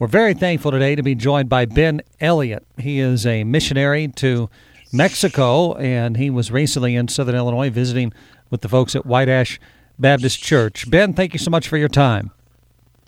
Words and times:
We're 0.00 0.06
very 0.06 0.32
thankful 0.32 0.70
today 0.70 0.94
to 0.94 1.02
be 1.02 1.14
joined 1.14 1.50
by 1.50 1.66
Ben 1.66 2.00
Elliot. 2.22 2.66
He 2.78 3.00
is 3.00 3.26
a 3.26 3.44
missionary 3.44 4.08
to 4.08 4.48
Mexico, 4.94 5.74
and 5.74 6.16
he 6.16 6.30
was 6.30 6.50
recently 6.50 6.96
in 6.96 7.08
Southern 7.08 7.34
Illinois 7.34 7.68
visiting 7.68 8.14
with 8.48 8.62
the 8.62 8.68
folks 8.70 8.96
at 8.96 9.04
White 9.04 9.28
Ash 9.28 9.60
Baptist 9.98 10.42
Church. 10.42 10.90
Ben, 10.90 11.12
thank 11.12 11.34
you 11.34 11.38
so 11.38 11.50
much 11.50 11.68
for 11.68 11.76
your 11.76 11.90
time. 11.90 12.30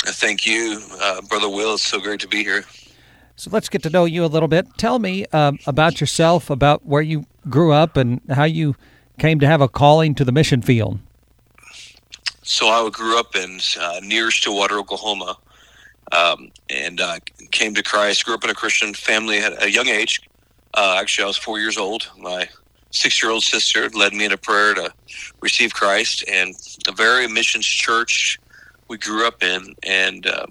Thank 0.00 0.46
you, 0.46 0.82
uh, 1.00 1.22
Brother 1.22 1.48
Will. 1.48 1.72
It's 1.72 1.82
so 1.82 1.98
great 1.98 2.20
to 2.20 2.28
be 2.28 2.44
here. 2.44 2.62
So 3.36 3.48
let's 3.50 3.70
get 3.70 3.82
to 3.84 3.90
know 3.90 4.04
you 4.04 4.22
a 4.22 4.26
little 4.26 4.46
bit. 4.46 4.76
Tell 4.76 4.98
me 4.98 5.24
uh, 5.32 5.52
about 5.66 5.98
yourself, 5.98 6.50
about 6.50 6.84
where 6.84 7.00
you 7.00 7.24
grew 7.48 7.72
up, 7.72 7.96
and 7.96 8.20
how 8.28 8.44
you 8.44 8.76
came 9.18 9.40
to 9.40 9.46
have 9.46 9.62
a 9.62 9.68
calling 9.68 10.14
to 10.16 10.26
the 10.26 10.32
mission 10.32 10.60
field. 10.60 10.98
So 12.42 12.66
I 12.66 12.86
grew 12.90 13.18
up 13.18 13.34
in 13.34 13.60
uh, 13.80 14.00
near 14.02 14.30
Stillwater, 14.30 14.78
Oklahoma, 14.78 15.38
um, 16.10 16.50
and 16.68 17.00
uh, 17.00 17.18
came 17.50 17.74
to 17.74 17.82
Christ. 17.82 18.24
Grew 18.24 18.34
up 18.34 18.44
in 18.44 18.50
a 18.50 18.54
Christian 18.54 18.94
family 18.94 19.38
at 19.38 19.62
a 19.62 19.70
young 19.70 19.88
age. 19.88 20.20
Uh, 20.74 20.96
actually, 20.98 21.24
I 21.24 21.26
was 21.28 21.36
four 21.36 21.60
years 21.60 21.76
old. 21.78 22.10
My 22.18 22.48
six-year-old 22.90 23.42
sister 23.42 23.88
led 23.90 24.12
me 24.12 24.24
in 24.24 24.32
a 24.32 24.36
prayer 24.36 24.74
to 24.74 24.92
receive 25.40 25.74
Christ, 25.74 26.24
and 26.28 26.54
a 26.86 26.92
very 26.92 27.26
missions 27.26 27.66
church 27.66 28.38
we 28.88 28.98
grew 28.98 29.26
up 29.26 29.42
in, 29.42 29.74
and 29.82 30.26
uh, 30.26 30.46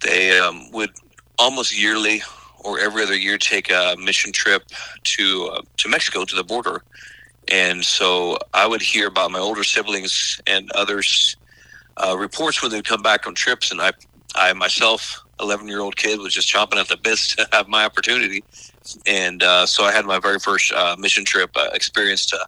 they 0.00 0.38
um, 0.38 0.70
would 0.72 0.90
almost 1.38 1.76
yearly 1.76 2.22
or 2.58 2.78
every 2.78 3.02
other 3.02 3.16
year 3.16 3.38
take 3.38 3.70
a 3.70 3.96
mission 3.98 4.32
trip 4.32 4.62
to 5.04 5.50
uh, 5.52 5.62
to 5.78 5.88
Mexico 5.88 6.24
to 6.24 6.36
the 6.36 6.44
border, 6.44 6.82
and 7.50 7.84
so 7.84 8.38
I 8.54 8.66
would 8.66 8.82
hear 8.82 9.08
about 9.08 9.30
my 9.30 9.38
older 9.38 9.64
siblings 9.64 10.40
and 10.46 10.70
others 10.72 11.36
uh, 11.96 12.16
reports 12.18 12.62
when 12.62 12.70
they'd 12.70 12.84
come 12.84 13.02
back 13.02 13.26
on 13.26 13.34
trips, 13.34 13.70
and 13.70 13.80
I 13.80 13.92
I 14.34 14.52
myself, 14.52 15.22
eleven 15.40 15.68
year 15.68 15.80
old 15.80 15.96
kid, 15.96 16.18
was 16.20 16.34
just 16.34 16.48
chomping 16.48 16.76
at 16.78 16.88
the 16.88 16.96
bit 16.96 17.18
to 17.18 17.48
have 17.52 17.68
my 17.68 17.84
opportunity, 17.84 18.44
and 19.06 19.42
uh, 19.42 19.66
so 19.66 19.84
I 19.84 19.92
had 19.92 20.04
my 20.04 20.18
very 20.18 20.38
first 20.38 20.72
uh, 20.72 20.96
mission 20.98 21.24
trip 21.24 21.50
uh, 21.56 21.70
experience 21.72 22.26
to 22.26 22.38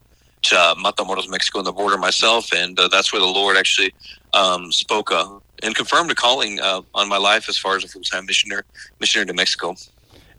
to 0.43 0.55
Matamoros, 0.55 1.29
Mexico, 1.29 1.61
on 1.61 1.65
the 1.65 1.73
border 1.73 1.97
myself, 1.97 2.53
and 2.53 2.79
uh, 2.79 2.89
that's 2.89 3.13
where 3.13 3.21
the 3.21 3.27
Lord 3.27 3.57
actually 3.57 3.95
um, 4.33 4.73
spoke 4.73 5.13
uh, 5.13 5.39
and 5.63 5.75
confirmed 5.75 6.11
a 6.11 6.15
calling 6.15 6.61
uh, 6.61 6.83
on 6.95 7.09
my 7.09 7.19
life 7.19 7.49
as 7.49 7.57
far 7.57 7.77
as 7.77 7.85
a 7.85 7.89
full 7.89 8.03
time 8.03 8.27
missionary 8.27 8.63
missionary 9.01 9.27
to 9.27 9.35
Mexico. 9.35 9.75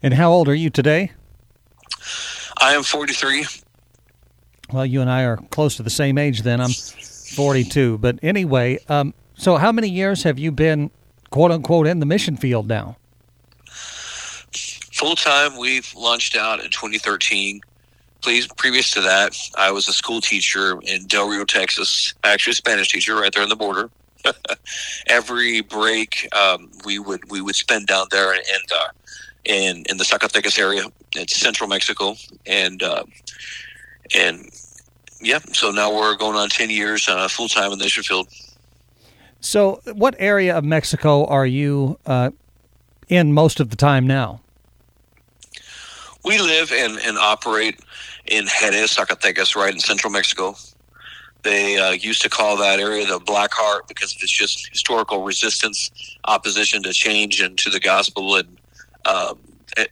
And 0.02 0.14
how 0.14 0.32
old 0.32 0.50
are 0.50 0.56
you 0.56 0.70
today? 0.70 1.12
I 2.62 2.74
am 2.74 2.84
43. 2.84 3.46
Well, 4.72 4.86
you 4.86 5.02
and 5.02 5.10
I 5.10 5.24
are 5.24 5.38
close 5.38 5.78
to 5.78 5.84
the 5.84 5.90
same 5.90 6.18
age 6.18 6.42
then. 6.42 6.60
I'm 6.60 6.72
42. 6.72 7.98
But 8.00 8.20
anyway, 8.22 8.80
um, 8.90 9.14
so 9.36 9.58
how 9.58 9.72
many 9.72 9.88
years 9.88 10.24
have 10.24 10.38
you 10.38 10.52
been, 10.52 10.92
quote 11.34 11.50
unquote, 11.50 11.88
in 11.88 12.00
the 12.00 12.06
mission 12.06 12.38
field 12.38 12.68
now? 12.68 12.96
Full 14.94 15.16
time, 15.16 15.58
we've 15.58 15.92
launched 15.96 16.38
out 16.38 16.64
in 16.64 16.70
2013. 16.70 17.60
Please, 18.22 18.46
previous 18.56 18.92
to 18.92 19.02
that, 19.02 19.36
I 19.58 19.72
was 19.72 19.88
a 19.88 19.94
school 19.94 20.22
teacher 20.22 20.80
in 20.84 21.08
Del 21.08 21.28
Rio, 21.28 21.44
Texas. 21.44 22.14
Actually, 22.24 22.52
a 22.52 22.56
Spanish 22.56 22.90
teacher 22.90 23.16
right 23.16 23.34
there 23.34 23.42
on 23.42 23.50
the 23.50 23.56
border. 23.56 23.90
Every 25.08 25.62
break, 25.62 26.30
um, 26.36 26.70
we 26.86 27.00
would 27.00 27.30
we 27.32 27.42
would 27.42 27.56
spend 27.56 27.88
down 27.88 28.06
there 28.12 28.34
and 28.34 28.72
uh, 28.72 28.88
in 29.44 29.84
in 29.90 29.98
the 29.98 30.04
Zacatecas 30.04 30.60
area. 30.60 30.84
It's 31.16 31.36
central 31.36 31.68
Mexico, 31.68 32.16
and 32.46 32.84
uh, 32.84 33.06
and 34.16 34.52
yeah. 35.20 35.40
So 35.52 35.72
now 35.72 35.94
we're 35.94 36.16
going 36.16 36.38
on 36.38 36.50
ten 36.50 36.70
years 36.70 37.10
uh, 37.10 37.28
full 37.28 37.50
time 37.50 37.72
in 37.72 37.80
the 37.80 37.86
mission 37.86 38.04
field. 38.04 38.28
So, 39.44 39.82
what 39.92 40.16
area 40.20 40.58
of 40.58 40.64
Mexico 40.64 41.26
are 41.26 41.46
you 41.46 42.00
uh, 42.06 42.32
in 43.10 43.34
most 43.34 43.60
of 43.60 43.72
the 43.72 43.76
time 43.76 44.08
now? 44.08 44.40
We 46.24 46.40
live 46.40 46.72
and, 46.72 46.98
and 47.00 47.18
operate 47.18 47.82
in 48.26 48.46
Jerez, 48.46 48.96
Zacatecas, 48.96 49.54
right 49.54 49.74
in 49.74 49.82
central 49.82 50.14
Mexico. 50.14 50.56
They 51.42 51.78
uh, 51.78 51.92
used 51.92 52.22
to 52.22 52.30
call 52.30 52.56
that 52.56 52.80
area 52.80 53.06
the 53.06 53.20
Black 53.20 53.52
Heart 53.52 53.90
because 53.90 54.14
it's 54.14 54.32
just 54.32 54.70
historical 54.70 55.24
resistance, 55.26 55.92
opposition 56.24 56.82
to 56.84 56.94
change 56.94 57.42
and 57.42 57.58
to 57.58 57.70
the 57.70 57.82
gospel, 57.82 58.38
and 58.38 58.58
um, 59.04 59.38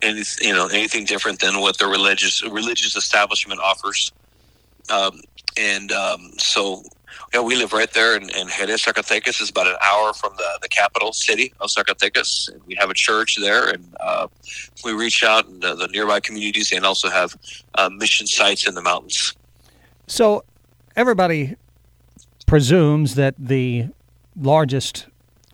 any, 0.02 0.24
you 0.40 0.53
know 0.53 0.68
anything 0.68 1.03
different 1.03 1.42
than 1.42 1.59
what 1.59 1.78
the 1.78 1.88
religious 1.88 2.42
religious 2.50 2.96
establishment 2.96 3.59
offers. 3.59 4.14
Um, 4.90 5.20
and 5.58 5.92
um, 5.92 6.31
so, 6.38 6.84
yeah, 7.34 7.42
we 7.42 7.56
live 7.56 7.74
right 7.74 7.92
there 7.92 8.16
in, 8.16 8.24
in 8.30 8.48
Jerez, 8.48 8.82
Zacatecas. 8.82 9.42
is 9.42 9.50
about 9.50 9.68
an 9.68 9.76
hour 9.82 10.14
from 10.14 10.34
the, 10.38 10.60
the 10.62 10.70
capital 10.70 11.14
city 11.14 11.54
of 11.60 11.70
Zacatecas. 11.70 12.52
And 12.52 12.62
we 12.66 12.76
have 12.76 12.90
a 12.90 12.94
church 12.94 13.38
there, 13.40 13.70
and 13.70 13.96
uh, 14.00 14.28
we 14.84 14.94
reach 14.94 15.24
out 15.24 15.48
in 15.48 15.60
the, 15.60 15.76
the, 15.76 15.88
nearby 15.88 16.20
communities 16.20 16.72
and 16.72 16.86
also 16.86 17.10
have 17.10 17.36
uh, 17.76 17.90
mission 17.90 18.28
sites 18.28 18.68
in 18.68 18.76
the 18.76 18.82
mountains. 18.82 19.34
So, 20.08 20.44
everybody 20.96 21.56
presumes 22.46 23.16
that 23.16 23.36
the 23.38 23.88
largest 24.36 25.08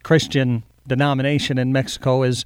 Christian 0.04 0.64
denomination 0.88 1.58
in 1.58 1.72
Mexico 1.72 2.24
is 2.24 2.46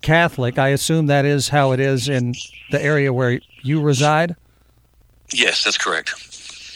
Catholic. 0.00 0.58
I 0.58 0.68
assume 0.68 1.06
that 1.06 1.24
is 1.24 1.48
how 1.48 1.72
it 1.72 1.80
is 1.80 2.08
in 2.08 2.34
the 2.70 2.82
area 2.82 3.12
where 3.12 3.40
you 3.62 3.80
reside. 3.80 4.36
Yes, 5.32 5.64
that's 5.64 5.78
correct. 5.78 6.31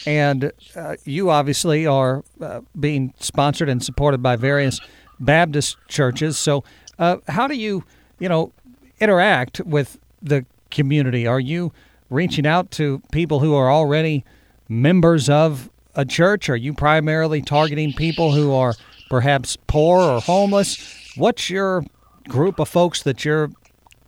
And 0.07 0.53
uh, 0.73 0.95
you 1.03 1.29
obviously 1.29 1.85
are 1.85 2.23
uh, 2.39 2.61
being 2.79 3.13
sponsored 3.19 3.67
and 3.67 3.83
supported 3.83 4.23
by 4.23 4.37
various 4.37 4.79
Baptist 5.19 5.75
churches. 5.89 6.37
So, 6.37 6.63
uh, 6.97 7.17
how 7.27 7.45
do 7.45 7.55
you, 7.55 7.83
you 8.17 8.29
know, 8.29 8.53
interact 9.01 9.59
with 9.59 9.99
the 10.21 10.45
community? 10.71 11.27
Are 11.27 11.41
you 11.41 11.73
reaching 12.09 12.47
out 12.47 12.71
to 12.71 13.01
people 13.11 13.41
who 13.41 13.53
are 13.53 13.69
already 13.69 14.23
members 14.69 15.27
of 15.27 15.69
a 15.93 16.05
church? 16.05 16.49
Are 16.49 16.55
you 16.55 16.73
primarily 16.73 17.41
targeting 17.41 17.91
people 17.91 18.31
who 18.31 18.53
are 18.53 18.75
perhaps 19.09 19.57
poor 19.67 19.99
or 19.99 20.21
homeless? 20.21 21.11
What's 21.17 21.49
your 21.49 21.83
group 22.29 22.59
of 22.59 22.69
folks 22.69 23.03
that 23.03 23.25
you're 23.25 23.51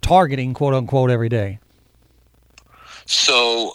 targeting, 0.01 0.53
quote 0.53 0.73
unquote, 0.73 1.09
every 1.09 1.27
day? 1.27 1.59
So, 3.05 3.73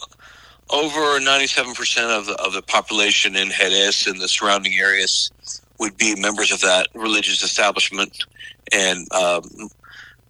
over 0.70 1.20
97% 1.20 2.18
of 2.18 2.26
the, 2.26 2.34
of 2.42 2.52
the 2.52 2.62
population 2.62 3.36
in 3.36 3.50
Jerez 3.50 4.06
and 4.06 4.20
the 4.20 4.28
surrounding 4.28 4.74
areas 4.74 5.30
would 5.78 5.96
be 5.96 6.14
members 6.20 6.52
of 6.52 6.60
that 6.60 6.88
religious 6.94 7.42
establishment. 7.42 8.24
And 8.72 9.12
um, 9.12 9.42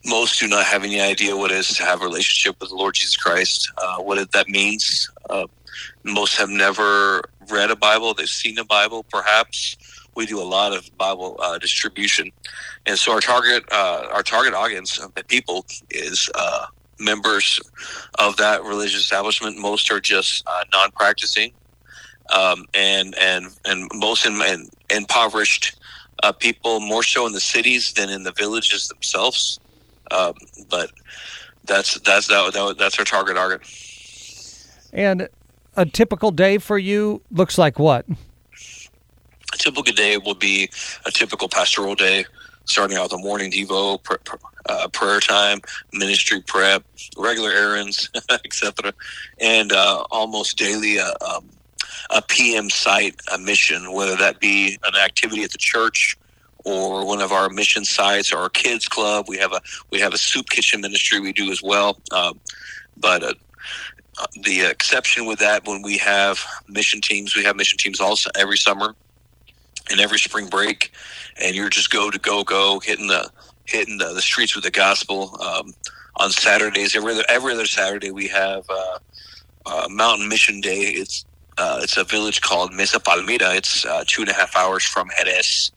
most 0.04 0.40
do 0.40 0.48
not 0.48 0.64
have 0.66 0.84
any 0.84 1.00
idea 1.00 1.36
what 1.36 1.50
it 1.50 1.58
is 1.58 1.68
to 1.76 1.84
have 1.84 2.02
a 2.02 2.04
relationship 2.04 2.56
with 2.60 2.70
the 2.70 2.76
Lord 2.76 2.94
Jesus 2.94 3.16
Christ, 3.16 3.70
uh, 3.78 3.98
what 3.98 4.30
that 4.32 4.48
means. 4.48 5.10
Uh, 5.30 5.46
most 6.04 6.36
have 6.36 6.50
never 6.50 7.22
read 7.50 7.70
a 7.70 7.76
Bible, 7.76 8.14
they've 8.14 8.28
seen 8.28 8.58
a 8.58 8.64
Bible, 8.64 9.04
perhaps. 9.04 9.76
We 10.14 10.26
do 10.26 10.40
a 10.40 10.44
lot 10.44 10.72
of 10.72 10.88
Bible 10.96 11.36
uh, 11.42 11.58
distribution, 11.58 12.30
and 12.86 12.96
so 12.96 13.12
our 13.12 13.20
target, 13.20 13.64
uh, 13.72 14.06
our 14.12 14.22
target 14.22 14.54
audience, 14.54 15.00
uh, 15.00 15.08
people, 15.26 15.66
is 15.90 16.30
uh, 16.36 16.66
members 16.98 17.60
of 18.18 18.36
that 18.36 18.62
religious 18.64 19.00
establishment. 19.00 19.58
Most 19.58 19.90
are 19.90 20.00
just 20.00 20.44
uh, 20.46 20.64
non-practicing, 20.72 21.52
um, 22.34 22.64
and 22.74 23.14
and 23.18 23.46
and 23.64 23.90
most 23.94 24.26
in, 24.26 24.40
in 24.42 24.68
impoverished 24.90 25.78
uh, 26.22 26.32
people, 26.32 26.80
more 26.80 27.02
so 27.02 27.26
in 27.26 27.32
the 27.32 27.40
cities 27.40 27.92
than 27.92 28.08
in 28.08 28.22
the 28.22 28.32
villages 28.32 28.88
themselves. 28.88 29.58
Um, 30.10 30.34
but 30.68 30.90
that's 31.64 31.98
that's 32.00 32.28
that, 32.28 32.52
that, 32.52 32.76
that's 32.78 32.98
our 32.98 33.04
target 33.04 33.36
target. 33.36 33.62
And 34.92 35.28
a 35.76 35.84
typical 35.84 36.30
day 36.30 36.58
for 36.58 36.78
you 36.78 37.20
looks 37.30 37.58
like 37.58 37.78
what? 37.78 38.06
A 39.52 39.56
typical 39.56 39.92
day 39.92 40.18
will 40.18 40.34
be 40.34 40.68
a 41.04 41.10
typical 41.10 41.48
pastoral 41.48 41.94
day, 41.94 42.24
starting 42.64 42.96
out 42.96 43.12
a 43.12 43.18
morning 43.18 43.50
devo, 43.50 44.02
pr- 44.02 44.14
pr- 44.24 44.36
uh, 44.68 44.88
prayer 44.88 45.20
time, 45.20 45.60
ministry 45.92 46.40
prep, 46.46 46.82
regular 47.18 47.50
errands, 47.50 48.10
etc., 48.44 48.92
and 49.40 49.72
uh, 49.72 50.04
almost 50.10 50.56
daily 50.56 50.98
uh, 50.98 51.12
um, 51.28 51.48
a 52.10 52.22
PM 52.22 52.70
site, 52.70 53.14
a 53.32 53.38
mission, 53.38 53.92
whether 53.92 54.16
that 54.16 54.40
be 54.40 54.78
an 54.86 54.94
activity 54.96 55.42
at 55.42 55.52
the 55.52 55.58
church 55.58 56.16
or 56.64 57.06
one 57.06 57.20
of 57.20 57.32
our 57.32 57.50
mission 57.50 57.84
sites 57.84 58.32
or 58.32 58.38
our 58.38 58.48
kids 58.48 58.88
club. 58.88 59.26
We 59.28 59.38
have 59.38 59.52
a 59.52 59.60
we 59.90 60.00
have 60.00 60.14
a 60.14 60.18
soup 60.18 60.48
kitchen 60.48 60.80
ministry 60.80 61.20
we 61.20 61.32
do 61.32 61.50
as 61.50 61.62
well. 61.62 61.98
Um, 62.10 62.40
but 62.96 63.22
uh, 63.22 63.34
the 64.42 64.62
exception 64.62 65.26
with 65.26 65.38
that 65.40 65.66
when 65.66 65.82
we 65.82 65.98
have 65.98 66.44
mission 66.68 67.00
teams, 67.02 67.36
we 67.36 67.44
have 67.44 67.56
mission 67.56 67.78
teams 67.78 68.00
also 68.00 68.30
every 68.36 68.56
summer 68.56 68.94
and 69.90 70.00
every 70.00 70.18
spring 70.18 70.48
break, 70.48 70.92
and 71.40 71.54
you're 71.54 71.68
just 71.68 71.90
go 71.90 72.10
to 72.10 72.18
go 72.18 72.44
go 72.44 72.80
hitting 72.80 73.08
the 73.08 73.30
hitting 73.64 73.98
the, 73.98 74.12
the 74.12 74.22
streets 74.22 74.54
with 74.54 74.64
the 74.64 74.70
gospel. 74.70 75.36
Um, 75.40 75.74
on 76.16 76.30
Saturdays, 76.30 76.94
every 76.94 77.12
other, 77.12 77.24
every 77.28 77.52
other 77.52 77.66
Saturday, 77.66 78.12
we 78.12 78.28
have 78.28 78.64
uh, 78.70 78.98
uh, 79.66 79.88
Mountain 79.90 80.28
Mission 80.28 80.60
Day. 80.60 80.80
It's 80.80 81.24
uh, 81.58 81.80
it's 81.82 81.96
a 81.96 82.04
village 82.04 82.40
called 82.40 82.72
Mesa 82.72 82.98
Palmira. 83.00 83.56
It's 83.56 83.84
uh, 83.84 84.04
two 84.06 84.22
and 84.22 84.30
a 84.30 84.34
half 84.34 84.56
hours 84.56 84.84
from 84.84 85.08
Jerez, 85.18 85.72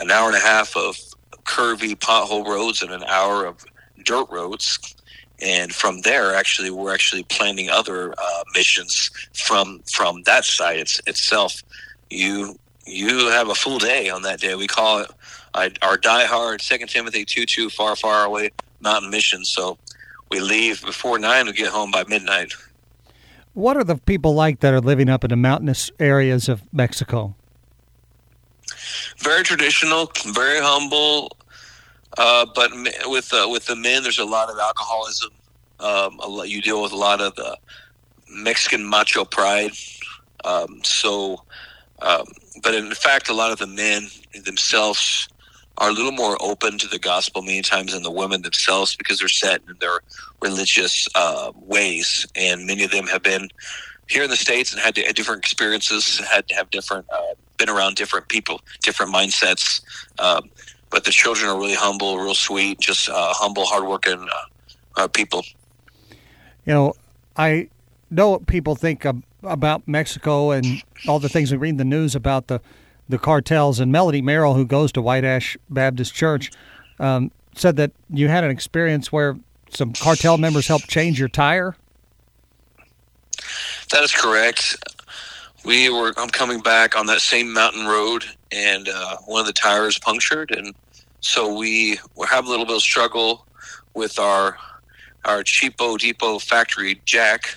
an 0.00 0.10
hour 0.10 0.28
and 0.28 0.36
a 0.36 0.40
half 0.40 0.76
of 0.76 0.96
curvy 1.44 1.94
pothole 1.96 2.46
roads 2.46 2.82
and 2.82 2.92
an 2.92 3.04
hour 3.04 3.46
of 3.46 3.64
dirt 4.04 4.28
roads. 4.30 4.94
And 5.40 5.72
from 5.72 6.00
there, 6.00 6.34
actually, 6.34 6.70
we're 6.70 6.92
actually 6.92 7.22
planning 7.24 7.70
other 7.70 8.12
uh, 8.12 8.44
missions 8.54 9.10
from 9.34 9.80
from 9.90 10.22
that 10.24 10.44
site 10.44 10.78
it's, 10.78 11.00
itself. 11.06 11.62
You 12.10 12.58
you 12.88 13.28
have 13.28 13.48
a 13.48 13.54
full 13.54 13.78
day 13.78 14.08
on 14.08 14.22
that 14.22 14.40
day. 14.40 14.54
We 14.54 14.66
call 14.66 15.00
it 15.00 15.78
our 15.82 15.96
Die 15.96 16.24
Hard 16.24 16.62
Second 16.62 16.88
Timothy 16.88 17.24
two 17.24 17.46
two 17.46 17.70
far 17.70 17.96
far 17.96 18.24
away 18.24 18.50
mountain 18.80 19.10
mission. 19.10 19.44
So 19.44 19.78
we 20.30 20.40
leave 20.40 20.84
before 20.84 21.18
nine. 21.18 21.46
We 21.46 21.52
get 21.52 21.68
home 21.68 21.90
by 21.90 22.04
midnight. 22.08 22.52
What 23.54 23.76
are 23.76 23.84
the 23.84 23.96
people 23.96 24.34
like 24.34 24.60
that 24.60 24.72
are 24.72 24.80
living 24.80 25.08
up 25.08 25.24
in 25.24 25.30
the 25.30 25.36
mountainous 25.36 25.90
areas 25.98 26.48
of 26.48 26.62
Mexico? 26.72 27.34
Very 29.18 29.42
traditional, 29.42 30.12
very 30.26 30.60
humble, 30.60 31.36
uh, 32.16 32.46
but 32.54 32.70
with 33.06 33.32
uh, 33.32 33.48
with 33.50 33.66
the 33.66 33.74
men, 33.74 34.02
there's 34.02 34.18
a 34.18 34.24
lot 34.24 34.48
of 34.48 34.58
alcoholism. 34.58 35.30
Um, 35.80 36.18
lot, 36.18 36.48
you 36.48 36.62
deal 36.62 36.82
with 36.82 36.92
a 36.92 36.96
lot 36.96 37.20
of 37.20 37.34
the 37.34 37.56
Mexican 38.28 38.84
macho 38.84 39.24
pride. 39.24 39.72
Um, 40.44 40.80
so, 40.84 41.42
um, 42.02 42.24
but 42.62 42.74
in 42.74 42.90
fact, 42.92 43.28
a 43.28 43.34
lot 43.34 43.50
of 43.50 43.58
the 43.58 43.66
men 43.66 44.08
themselves 44.44 45.28
are 45.78 45.90
a 45.90 45.92
little 45.92 46.12
more 46.12 46.36
open 46.40 46.76
to 46.78 46.88
the 46.88 46.98
gospel 46.98 47.40
many 47.42 47.62
times 47.62 47.92
than 47.92 48.02
the 48.02 48.10
women 48.10 48.42
themselves 48.42 48.96
because 48.96 49.20
they're 49.20 49.28
set 49.28 49.60
in 49.68 49.76
their 49.80 50.00
religious 50.40 51.08
uh, 51.14 51.52
ways, 51.54 52.26
and 52.34 52.66
many 52.66 52.84
of 52.84 52.90
them 52.90 53.06
have 53.06 53.22
been 53.22 53.48
here 54.08 54.24
in 54.24 54.30
the 54.30 54.36
states 54.36 54.72
and 54.72 54.80
had 54.80 54.94
different 55.14 55.40
experiences, 55.40 56.18
had 56.18 56.48
to 56.48 56.54
have 56.54 56.70
different, 56.70 57.06
uh, 57.12 57.34
been 57.58 57.68
around 57.68 57.96
different 57.96 58.28
people, 58.28 58.60
different 58.82 59.14
mindsets. 59.14 59.82
Um, 60.18 60.50
but 60.90 61.04
the 61.04 61.10
children 61.10 61.50
are 61.50 61.58
really 61.58 61.74
humble, 61.74 62.18
real 62.18 62.34
sweet, 62.34 62.80
just 62.80 63.08
uh, 63.08 63.32
humble, 63.34 63.64
hardworking 63.66 64.26
uh, 64.96 65.02
uh, 65.02 65.08
people. 65.08 65.44
You 66.64 66.72
know, 66.74 66.94
I 67.36 67.68
know 68.10 68.30
what 68.30 68.46
people 68.46 68.74
think 68.74 69.04
about 69.42 69.86
Mexico 69.86 70.50
and 70.50 70.82
all 71.06 71.18
the 71.18 71.28
things 71.28 71.50
we 71.50 71.58
read 71.58 71.70
in 71.70 71.76
the 71.76 71.84
news 71.84 72.14
about 72.14 72.48
the 72.48 72.60
the 73.08 73.18
cartels. 73.18 73.80
And 73.80 73.90
Melody 73.90 74.20
Merrill, 74.20 74.54
who 74.54 74.66
goes 74.66 74.92
to 74.92 75.02
White 75.02 75.24
Ash 75.24 75.56
Baptist 75.70 76.14
Church, 76.14 76.50
um, 77.00 77.30
said 77.54 77.76
that 77.76 77.92
you 78.10 78.28
had 78.28 78.44
an 78.44 78.50
experience 78.50 79.10
where 79.10 79.38
some 79.70 79.92
cartel 79.92 80.38
members 80.38 80.66
helped 80.66 80.88
change 80.88 81.18
your 81.18 81.28
tire. 81.28 81.76
That 83.92 84.04
is 84.04 84.12
correct. 84.12 84.76
We 85.64 85.90
were. 85.90 86.12
I'm 86.16 86.28
coming 86.28 86.60
back 86.60 86.96
on 86.96 87.06
that 87.06 87.20
same 87.20 87.52
mountain 87.52 87.86
road, 87.86 88.24
and 88.52 88.88
uh, 88.88 89.16
one 89.26 89.40
of 89.40 89.46
the 89.46 89.52
tires 89.52 89.98
punctured, 89.98 90.50
and 90.50 90.74
so 91.20 91.56
we 91.56 91.98
having 92.28 92.48
a 92.48 92.50
little 92.50 92.66
bit 92.66 92.76
of 92.76 92.82
struggle 92.82 93.46
with 93.94 94.18
our 94.18 94.56
our 95.24 95.42
cheapo 95.42 95.98
depot 95.98 96.38
factory 96.38 97.00
jack 97.04 97.56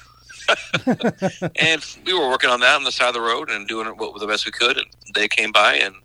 and 1.56 1.86
we 2.06 2.14
were 2.14 2.30
working 2.30 2.50
on 2.50 2.60
that 2.62 2.76
on 2.76 2.84
the 2.84 2.92
side 2.92 3.10
of 3.10 3.14
the 3.14 3.22
road 3.22 3.50
and 3.50 3.68
doing 3.68 3.88
it 3.88 3.98
what 3.98 4.20
the 4.20 4.28
best 4.28 4.46
we 4.46 4.52
could. 4.52 4.78
And 4.78 4.88
they 5.14 5.28
came 5.28 5.52
by 5.52 5.76
and 5.76 5.96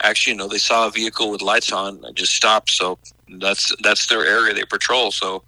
actually, 0.00 0.34
you 0.34 0.38
know, 0.38 0.48
they 0.48 0.58
saw 0.58 0.86
a 0.86 0.90
vehicle 0.90 1.30
with 1.30 1.42
lights 1.42 1.72
on 1.72 2.04
and 2.04 2.16
just 2.16 2.34
stopped. 2.34 2.70
So 2.70 2.98
that's 3.38 3.74
that's 3.82 4.06
their 4.06 4.24
area 4.24 4.54
they 4.54 4.64
patrol. 4.64 5.10
So 5.10 5.42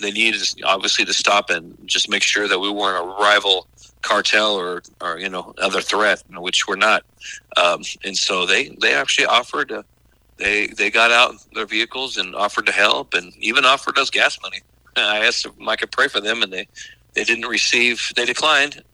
they 0.00 0.10
needed 0.10 0.42
obviously 0.64 1.04
to 1.04 1.14
stop 1.14 1.50
and 1.50 1.76
just 1.86 2.10
make 2.10 2.22
sure 2.22 2.48
that 2.48 2.58
we 2.58 2.70
weren't 2.70 3.04
a 3.04 3.22
rival 3.22 3.68
cartel 4.02 4.54
or, 4.54 4.82
or 5.00 5.18
you 5.18 5.28
know 5.28 5.54
other 5.58 5.80
threat, 5.80 6.22
which 6.30 6.66
we're 6.66 6.76
not. 6.76 7.04
Um, 7.56 7.82
and 8.04 8.16
so 8.16 8.46
they 8.46 8.76
they 8.80 8.94
actually 8.94 9.26
offered 9.26 9.68
to, 9.68 9.84
they 10.38 10.68
they 10.68 10.90
got 10.90 11.10
out 11.10 11.34
their 11.54 11.66
vehicles 11.66 12.16
and 12.16 12.34
offered 12.34 12.66
to 12.66 12.72
help 12.72 13.14
and 13.14 13.32
even 13.38 13.64
offered 13.64 13.98
us 13.98 14.10
gas 14.10 14.38
money. 14.42 14.60
I 14.96 15.26
asked 15.26 15.46
if 15.46 15.52
I 15.66 15.76
could 15.76 15.92
pray 15.92 16.08
for 16.08 16.20
them, 16.20 16.42
and 16.42 16.52
they 16.52 16.68
they 17.16 17.24
didn't 17.24 17.46
receive, 17.46 18.12
they 18.14 18.26
declined 18.26 18.84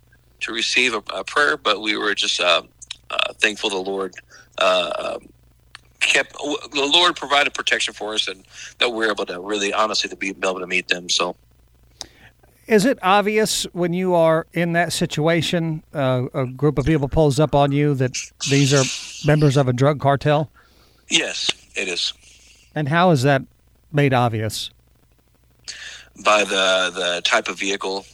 to 0.41 0.53
receive 0.53 0.95
a, 0.95 1.03
a 1.13 1.25
prayer, 1.25 1.57
but 1.57 1.83
we 1.83 1.97
were 1.97 2.15
just 2.15 2.41
uh, 2.41 2.63
uh, 3.11 3.33
thankful 3.35 3.69
the 3.69 3.77
Lord 3.77 4.15
uh, 4.59 5.17
um, 5.21 5.29
kept, 6.01 6.33
the 6.33 6.91
Lord 6.93 7.17
provided 7.17 7.53
protection 7.53 7.93
for 7.93 8.15
us 8.15 8.29
and 8.29 8.45
that 8.79 8.91
we 8.91 9.05
are 9.05 9.11
able 9.11 9.27
to 9.27 9.41
really 9.41 9.73
honestly 9.73 10.09
to 10.09 10.17
be 10.17 10.29
able 10.29 10.61
to 10.61 10.67
meet 10.67 10.89
them. 10.89 11.09
So, 11.09 11.37
is 12.69 12.85
it 12.85 12.99
obvious 13.03 13.65
when 13.73 13.93
you 13.93 14.15
are 14.15 14.47
in 14.53 14.73
that 14.75 14.93
situation, 14.93 15.83
uh, 15.93 16.27
a 16.33 16.47
group 16.47 16.79
of 16.79 16.87
people 16.87 17.09
pulls 17.09 17.41
up 17.41 17.57
on 17.57 17.73
you 17.73 17.93
that 17.95 18.17
these 18.49 18.73
are 18.73 18.85
members 19.27 19.57
of 19.57 19.67
a 19.67 19.73
drug 19.73 20.01
cartel? 20.01 20.49
Yes, 21.09 21.51
it 21.75 21.89
is. 21.89 22.13
And 22.73 22.89
how 22.89 23.11
is 23.11 23.25
that 23.25 23.43
made 23.93 24.15
obvious? 24.15 24.71
By 26.25 26.45
the 26.45 26.93
the 26.95 27.23
type 27.25 27.49
of 27.49 27.59
vehicle 27.59 28.05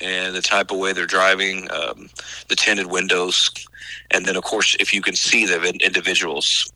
and 0.00 0.34
the 0.34 0.42
type 0.42 0.70
of 0.70 0.78
way 0.78 0.92
they're 0.92 1.06
driving, 1.06 1.70
um, 1.70 2.10
the 2.48 2.56
tinted 2.56 2.86
windows, 2.86 3.50
and 4.10 4.26
then 4.26 4.36
of 4.36 4.44
course 4.44 4.76
if 4.80 4.92
you 4.92 5.00
can 5.00 5.14
see 5.14 5.46
the 5.46 5.62
individuals, 5.80 6.72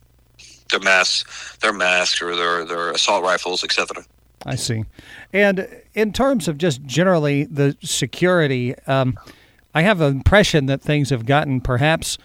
their 0.71 0.79
masks, 0.79 1.57
their 1.57 1.73
masks 1.73 2.21
or 2.21 2.35
their 2.35 2.65
their 2.65 2.91
assault 2.91 3.23
rifles, 3.23 3.63
etc. 3.63 4.03
I 4.45 4.55
see. 4.55 4.85
And 5.33 5.67
in 5.93 6.13
terms 6.13 6.47
of 6.47 6.57
just 6.57 6.83
generally 6.85 7.43
the 7.43 7.75
security, 7.81 8.73
um, 8.87 9.19
I 9.75 9.81
have 9.81 10.01
an 10.01 10.15
impression 10.15 10.65
that 10.67 10.81
things 10.81 11.09
have 11.09 11.25
gotten 11.25 11.61
perhaps 11.61 12.17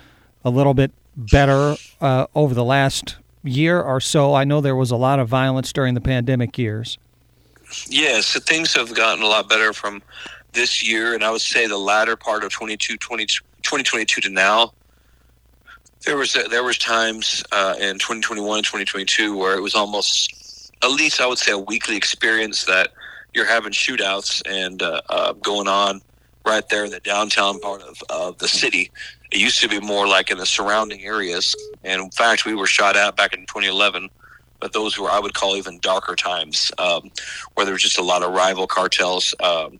a 0.44 0.50
little 0.50 0.74
bit 0.74 0.92
better 1.16 1.76
uh, 2.00 2.26
over 2.34 2.54
the 2.54 2.64
last 2.64 3.16
year 3.42 3.80
or 3.80 4.00
so. 4.00 4.34
I 4.34 4.44
know 4.44 4.60
there 4.60 4.76
was 4.76 4.90
a 4.90 4.96
lot 4.96 5.18
of 5.18 5.28
violence 5.28 5.72
during 5.72 5.94
the 5.94 6.00
pandemic 6.00 6.56
years. 6.56 6.98
Yes, 7.88 8.38
things 8.40 8.74
have 8.74 8.94
gotten 8.94 9.22
a 9.22 9.26
lot 9.26 9.48
better 9.48 9.72
from 9.72 10.02
this 10.52 10.86
year, 10.86 11.14
and 11.14 11.22
I 11.22 11.30
would 11.30 11.40
say 11.40 11.66
the 11.66 11.78
latter 11.78 12.16
part 12.16 12.44
of 12.44 12.52
22, 12.52 12.96
20, 12.96 13.26
2022 13.26 14.20
to 14.22 14.30
now. 14.30 14.72
There 16.06 16.16
was 16.16 16.34
there 16.50 16.62
was 16.62 16.76
times 16.78 17.42
uh, 17.50 17.76
in 17.80 17.94
2021 17.94 18.58
and 18.58 18.64
2022 18.64 19.36
where 19.36 19.56
it 19.56 19.62
was 19.62 19.74
almost 19.74 20.70
at 20.82 20.90
least 20.90 21.20
I 21.20 21.26
would 21.26 21.38
say 21.38 21.52
a 21.52 21.58
weekly 21.58 21.96
experience 21.96 22.64
that 22.66 22.90
you're 23.32 23.46
having 23.46 23.72
shootouts 23.72 24.42
and 24.46 24.82
uh, 24.82 25.00
uh, 25.08 25.32
going 25.32 25.66
on 25.66 26.02
right 26.44 26.68
there 26.68 26.84
in 26.84 26.90
the 26.90 27.00
downtown 27.00 27.58
part 27.60 27.80
of, 27.82 28.02
of 28.10 28.38
the 28.38 28.48
city. 28.48 28.90
It 29.32 29.38
used 29.38 29.60
to 29.62 29.68
be 29.68 29.80
more 29.80 30.06
like 30.06 30.30
in 30.30 30.36
the 30.36 30.46
surrounding 30.46 31.02
areas, 31.02 31.56
and 31.82 32.02
in 32.02 32.10
fact, 32.10 32.44
we 32.44 32.54
were 32.54 32.66
shot 32.66 32.96
at 32.96 33.16
back 33.16 33.32
in 33.32 33.40
2011 33.46 34.10
but 34.64 34.72
those 34.72 34.98
were 34.98 35.10
I 35.10 35.18
would 35.18 35.34
call 35.34 35.58
even 35.58 35.78
darker 35.80 36.16
times, 36.16 36.72
um, 36.78 37.10
where 37.52 37.66
there 37.66 37.74
was 37.74 37.82
just 37.82 37.98
a 37.98 38.02
lot 38.02 38.22
of 38.22 38.32
rival 38.32 38.66
cartels 38.66 39.34
um, 39.42 39.78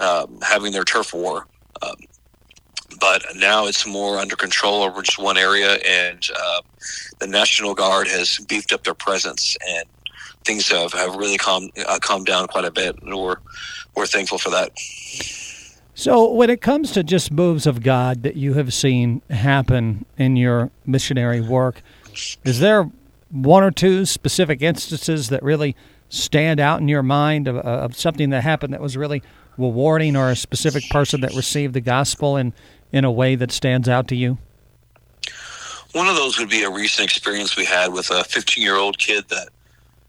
um, 0.00 0.40
having 0.42 0.72
their 0.72 0.82
turf 0.82 1.14
war. 1.14 1.46
Um, 1.82 1.94
but 2.98 3.22
now 3.36 3.66
it's 3.68 3.86
more 3.86 4.18
under 4.18 4.34
control 4.34 4.82
over 4.82 5.02
just 5.02 5.20
one 5.20 5.38
area, 5.38 5.74
and 5.86 6.20
uh, 6.36 6.62
the 7.20 7.28
National 7.28 7.76
Guard 7.76 8.08
has 8.08 8.40
beefed 8.48 8.72
up 8.72 8.82
their 8.82 8.92
presence, 8.92 9.56
and 9.68 9.84
things 10.44 10.68
have, 10.68 10.92
have 10.94 11.14
really 11.14 11.38
calmed 11.38 11.70
uh, 11.86 12.00
calmed 12.00 12.26
down 12.26 12.48
quite 12.48 12.64
a 12.64 12.72
bit, 12.72 13.00
and 13.00 13.16
we're 13.16 13.36
we're 13.94 14.06
thankful 14.06 14.38
for 14.38 14.50
that. 14.50 14.72
So, 15.94 16.28
when 16.32 16.50
it 16.50 16.60
comes 16.60 16.90
to 16.92 17.04
just 17.04 17.30
moves 17.30 17.68
of 17.68 17.84
God 17.84 18.24
that 18.24 18.34
you 18.34 18.54
have 18.54 18.74
seen 18.74 19.22
happen 19.30 20.06
in 20.16 20.34
your 20.34 20.72
missionary 20.86 21.40
work, 21.40 21.82
is 22.42 22.58
there 22.58 22.90
one 23.30 23.62
or 23.62 23.70
two 23.70 24.06
specific 24.06 24.62
instances 24.62 25.28
that 25.28 25.42
really 25.42 25.76
stand 26.08 26.58
out 26.60 26.80
in 26.80 26.88
your 26.88 27.02
mind 27.02 27.48
of, 27.48 27.56
of 27.56 27.96
something 27.96 28.30
that 28.30 28.42
happened 28.42 28.72
that 28.72 28.80
was 28.80 28.96
really 28.96 29.22
rewarding 29.58 30.16
or 30.16 30.30
a 30.30 30.36
specific 30.36 30.88
person 30.90 31.20
that 31.20 31.34
received 31.34 31.74
the 31.74 31.80
gospel 31.80 32.36
in, 32.36 32.54
in 32.92 33.04
a 33.04 33.10
way 33.10 33.34
that 33.34 33.50
stands 33.50 33.88
out 33.88 34.08
to 34.08 34.16
you? 34.16 34.38
One 35.92 36.06
of 36.06 36.16
those 36.16 36.38
would 36.38 36.48
be 36.48 36.62
a 36.62 36.70
recent 36.70 37.10
experience 37.10 37.56
we 37.56 37.64
had 37.64 37.92
with 37.92 38.10
a 38.10 38.24
15 38.24 38.62
year 38.62 38.76
old 38.76 38.98
kid 38.98 39.28
that 39.28 39.48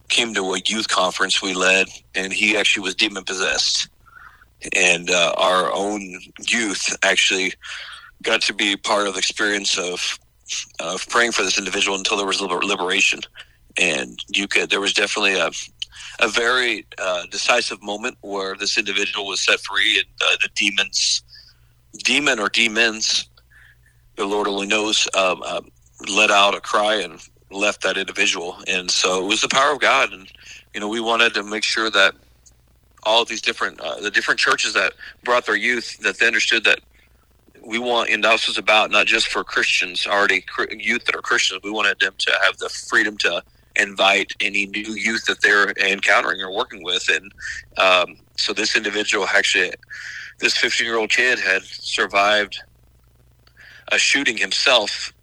came 0.10 0.34
to 0.34 0.54
a 0.54 0.60
youth 0.66 0.88
conference 0.88 1.42
we 1.42 1.54
led, 1.54 1.88
and 2.16 2.34
he 2.34 2.58
actually 2.58 2.84
was 2.84 2.96
demon 2.96 3.24
possessed. 3.24 3.88
And 4.76 5.10
uh, 5.10 5.34
our 5.38 5.72
own 5.72 6.02
youth 6.40 6.96
actually 7.04 7.54
got 8.24 8.42
to 8.42 8.54
be 8.54 8.76
part 8.76 9.08
of 9.08 9.14
the 9.14 9.20
experience 9.20 9.78
of 9.78 10.20
of 10.80 11.08
praying 11.10 11.32
for 11.32 11.44
this 11.44 11.58
individual 11.58 11.98
until 11.98 12.18
there 12.18 12.26
was 12.26 12.42
liberation. 12.42 13.20
And 13.78 14.20
you 14.28 14.48
could, 14.48 14.70
there 14.70 14.82
was 14.82 14.94
definitely 14.94 15.34
a, 15.40 15.52
a 16.20 16.28
very 16.28 16.86
uh, 16.98 17.24
decisive 17.32 17.82
moment 17.82 18.18
where 18.22 18.56
this 18.56 18.78
individual 18.78 19.26
was 19.26 19.42
set 19.42 19.60
free 19.60 20.00
and 20.00 20.08
uh, 20.22 20.38
the 20.42 20.50
demons, 20.56 21.24
demon 22.04 22.40
or 22.40 22.50
demons, 22.50 23.30
the 24.16 24.26
Lord 24.26 24.48
only 24.48 24.68
knows, 24.68 25.08
um, 25.16 25.42
uh, 25.46 25.62
let 26.14 26.30
out 26.30 26.56
a 26.56 26.62
cry 26.62 26.96
and 26.96 27.20
left 27.52 27.82
that 27.84 27.98
individual. 27.98 28.58
And 28.68 28.92
so 28.92 29.24
it 29.24 29.28
was 29.28 29.42
the 29.42 29.50
power 29.50 29.72
of 29.72 29.80
God. 29.80 30.12
And, 30.12 30.32
you 30.74 30.80
know, 30.80 30.88
we 30.88 31.00
wanted 31.00 31.34
to 31.36 31.44
make 31.44 31.64
sure 31.64 31.90
that 31.90 32.16
all 33.04 33.22
of 33.22 33.30
these 33.30 33.42
different, 33.42 33.80
uh, 33.80 34.00
the 34.02 34.12
different 34.12 34.40
churches 34.40 34.74
that 34.74 34.94
brought 35.24 35.46
their 35.46 35.56
youth, 35.56 35.98
that 36.00 36.20
they 36.20 36.28
understood 36.28 36.64
that 36.66 36.80
we 37.70 37.78
want, 37.78 38.10
and 38.10 38.24
this 38.24 38.48
was 38.48 38.58
about 38.58 38.90
not 38.90 39.06
just 39.06 39.28
for 39.28 39.44
Christians, 39.44 40.08
already 40.08 40.44
youth 40.72 41.06
that 41.06 41.16
are 41.16 41.22
Christians. 41.22 41.62
We 41.64 41.70
wanted 41.70 42.00
them 42.00 42.16
to 42.18 42.32
have 42.44 42.58
the 42.58 42.68
freedom 42.68 43.16
to 43.20 43.44
invite 43.76 44.32
any 44.42 44.66
new 44.66 44.94
youth 44.94 45.26
that 45.26 45.44
they're 45.44 45.72
encountering 45.74 46.42
or 46.42 46.52
working 46.52 46.84
with. 46.84 47.08
And 47.10 47.32
um, 47.78 48.16
so 48.38 48.54
this 48.54 48.76
individual 48.76 49.28
actually, 49.28 49.72
this 50.40 50.58
15 50.58 50.86
year 50.86 50.98
old 50.98 51.12
kid 51.12 51.38
had 51.38 51.62
survived 51.64 52.58
a 53.92 54.00
shooting 54.00 54.38
himself 54.38 55.14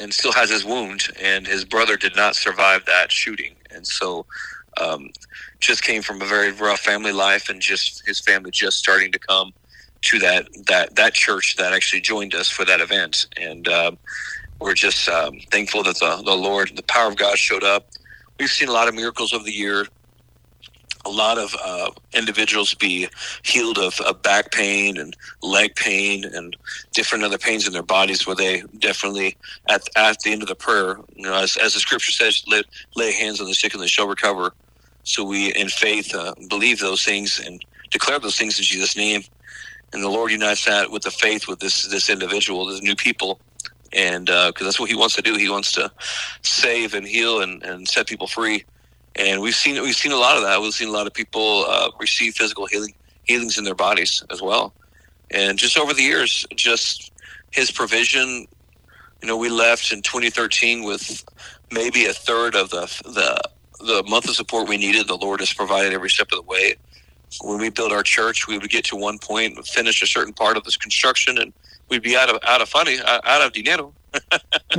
and 0.00 0.12
still 0.12 0.32
has 0.32 0.50
his 0.50 0.64
wound, 0.64 1.02
and 1.20 1.46
his 1.46 1.64
brother 1.64 1.96
did 1.96 2.16
not 2.16 2.34
survive 2.34 2.84
that 2.86 3.12
shooting. 3.12 3.54
And 3.70 3.86
so, 3.86 4.26
um, 4.80 5.10
just 5.60 5.82
came 5.84 6.02
from 6.02 6.20
a 6.20 6.24
very 6.26 6.50
rough 6.50 6.80
family 6.80 7.12
life, 7.12 7.48
and 7.48 7.60
just 7.60 8.02
his 8.06 8.18
family 8.20 8.50
just 8.50 8.78
starting 8.78 9.12
to 9.12 9.18
come 9.20 9.52
to 10.02 10.18
that 10.18 10.46
that 10.66 10.96
that 10.96 11.14
church 11.14 11.56
that 11.56 11.72
actually 11.72 12.00
joined 12.00 12.34
us 12.34 12.48
for 12.48 12.64
that 12.64 12.80
event, 12.80 13.26
and 13.36 13.68
um, 13.68 13.98
we're 14.60 14.74
just 14.74 15.08
um, 15.08 15.34
thankful 15.50 15.82
that 15.82 15.98
the, 15.98 16.22
the 16.24 16.36
Lord, 16.36 16.72
the 16.76 16.84
power 16.84 17.08
of 17.08 17.16
God, 17.16 17.36
showed 17.38 17.64
up. 17.64 17.88
We've 18.38 18.48
seen 18.48 18.68
a 18.68 18.72
lot 18.72 18.88
of 18.88 18.94
miracles 18.94 19.32
over 19.32 19.44
the 19.44 19.52
year. 19.52 19.86
A 21.04 21.10
lot 21.10 21.36
of 21.36 21.54
uh, 21.64 21.90
individuals 22.14 22.74
be 22.74 23.08
healed 23.44 23.76
of, 23.76 24.00
of, 24.02 24.22
back 24.22 24.52
pain 24.52 24.96
and 24.98 25.16
leg 25.42 25.74
pain 25.74 26.24
and 26.24 26.56
different 26.94 27.24
other 27.24 27.38
pains 27.38 27.66
in 27.66 27.72
their 27.72 27.82
bodies 27.82 28.24
where 28.24 28.36
they 28.36 28.62
definitely 28.78 29.36
at, 29.68 29.82
at 29.96 30.16
the 30.24 30.30
end 30.30 30.42
of 30.42 30.48
the 30.48 30.54
prayer 30.54 30.98
you 31.16 31.24
know 31.24 31.34
as, 31.34 31.56
as 31.56 31.74
the 31.74 31.80
scripture 31.80 32.12
says 32.12 32.44
lay, 32.46 32.62
lay 32.94 33.12
hands 33.12 33.40
on 33.40 33.48
the 33.48 33.54
sick 33.54 33.74
and 33.74 33.82
they 33.82 33.88
shall 33.88 34.06
recover. 34.06 34.52
So 35.02 35.24
we 35.24 35.52
in 35.54 35.68
faith 35.68 36.14
uh, 36.14 36.34
believe 36.48 36.78
those 36.78 37.02
things 37.02 37.40
and 37.44 37.60
declare 37.90 38.20
those 38.20 38.36
things 38.36 38.58
in 38.60 38.64
jesus 38.64 38.96
name 38.96 39.22
and 39.92 40.02
the 40.02 40.08
lord 40.08 40.30
unites 40.30 40.64
that 40.64 40.90
with 40.90 41.02
the 41.02 41.10
faith 41.10 41.48
with 41.48 41.60
this 41.60 41.86
this 41.88 42.08
individual 42.10 42.66
this 42.66 42.82
new 42.82 42.96
people 42.96 43.40
and 43.92 44.26
because 44.26 44.62
uh, 44.62 44.64
that's 44.64 44.80
what 44.80 44.88
he 44.88 44.96
wants 44.96 45.14
to 45.14 45.22
do 45.22 45.36
he 45.36 45.48
wants 45.48 45.72
to 45.72 45.90
save 46.42 46.94
and 46.94 47.06
heal 47.06 47.40
and, 47.40 47.62
and 47.62 47.88
set 47.88 48.06
people 48.06 48.26
free 48.26 48.64
and 49.16 49.40
we've 49.40 49.54
seen 49.54 49.80
we've 49.82 49.94
seen 49.94 50.12
a 50.12 50.16
lot 50.16 50.36
of 50.36 50.42
that. 50.42 50.60
We've 50.60 50.72
seen 50.72 50.88
a 50.88 50.92
lot 50.92 51.06
of 51.06 51.12
people 51.12 51.64
uh, 51.68 51.90
receive 52.00 52.34
physical 52.34 52.66
healing 52.66 52.94
healings 53.24 53.58
in 53.58 53.64
their 53.64 53.74
bodies 53.74 54.22
as 54.30 54.40
well. 54.40 54.72
And 55.30 55.58
just 55.58 55.78
over 55.78 55.94
the 55.94 56.02
years, 56.02 56.46
just 56.54 57.12
his 57.50 57.70
provision. 57.70 58.46
You 59.20 59.28
know, 59.28 59.36
we 59.36 59.50
left 59.50 59.92
in 59.92 60.02
2013 60.02 60.82
with 60.82 61.24
maybe 61.70 62.06
a 62.06 62.12
third 62.12 62.56
of 62.56 62.70
the 62.70 62.86
the 63.04 63.40
the 63.84 64.02
monthly 64.08 64.34
support 64.34 64.68
we 64.68 64.78
needed. 64.78 65.08
The 65.08 65.16
Lord 65.16 65.40
has 65.40 65.52
provided 65.52 65.92
every 65.92 66.10
step 66.10 66.28
of 66.32 66.38
the 66.38 66.42
way. 66.42 66.76
When 67.40 67.58
we 67.58 67.70
built 67.70 67.92
our 67.92 68.02
church, 68.02 68.46
we 68.46 68.58
would 68.58 68.70
get 68.70 68.84
to 68.86 68.96
one 68.96 69.18
point, 69.18 69.66
finish 69.66 70.02
a 70.02 70.06
certain 70.06 70.32
part 70.32 70.56
of 70.56 70.64
this 70.64 70.76
construction, 70.76 71.38
and 71.38 71.52
we'd 71.88 72.02
be 72.02 72.16
out 72.16 72.28
of 72.28 72.38
out 72.46 72.60
of 72.60 72.72
money, 72.74 72.98
out 73.04 73.42
of 73.42 73.52
dinero, 73.52 73.92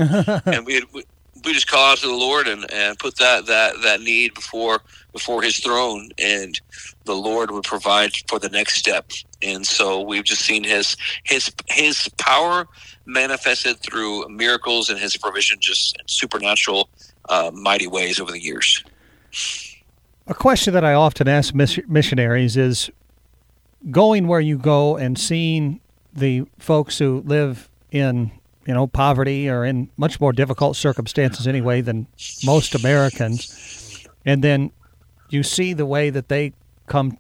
and 0.45 0.65
we 0.65 0.83
we 1.43 1.53
just 1.53 1.67
call 1.67 1.91
out 1.91 1.97
to 1.97 2.07
the 2.07 2.13
Lord 2.13 2.47
and, 2.47 2.71
and 2.71 2.97
put 2.97 3.17
that, 3.17 3.45
that, 3.47 3.75
that 3.83 4.01
need 4.01 4.33
before 4.33 4.81
before 5.11 5.41
His 5.43 5.59
throne, 5.59 6.09
and 6.17 6.59
the 7.05 7.15
Lord 7.15 7.51
would 7.51 7.63
provide 7.63 8.11
for 8.27 8.39
the 8.39 8.49
next 8.49 8.75
step. 8.75 9.11
And 9.41 9.65
so 9.65 10.01
we've 10.01 10.23
just 10.23 10.41
seen 10.41 10.63
His 10.63 10.95
His 11.23 11.51
His 11.67 12.09
power 12.17 12.67
manifested 13.05 13.79
through 13.79 14.27
miracles 14.29 14.89
and 14.89 14.99
His 14.99 15.17
provision, 15.17 15.57
just 15.59 15.97
supernatural, 16.07 16.89
uh, 17.29 17.51
mighty 17.53 17.87
ways 17.87 18.19
over 18.19 18.31
the 18.31 18.41
years. 18.41 18.83
A 20.27 20.33
question 20.33 20.73
that 20.73 20.85
I 20.85 20.93
often 20.93 21.27
ask 21.27 21.53
missionaries 21.53 22.55
is 22.55 22.89
going 23.91 24.27
where 24.27 24.39
you 24.39 24.57
go 24.57 24.95
and 24.95 25.19
seeing 25.19 25.81
the 26.13 26.43
folks 26.59 26.97
who 26.99 27.21
live 27.25 27.69
in 27.91 28.31
you 28.65 28.73
know, 28.73 28.87
poverty 28.87 29.49
or 29.49 29.65
in 29.65 29.89
much 29.97 30.19
more 30.21 30.31
difficult 30.31 30.75
circumstances 30.75 31.47
anyway 31.47 31.81
than 31.81 32.07
most 32.45 32.75
Americans. 32.75 34.07
And 34.25 34.43
then 34.43 34.71
you 35.29 35.43
see 35.43 35.73
the 35.73 35.85
way 35.85 36.09
that 36.09 36.29
they 36.29 36.53
come 36.87 37.17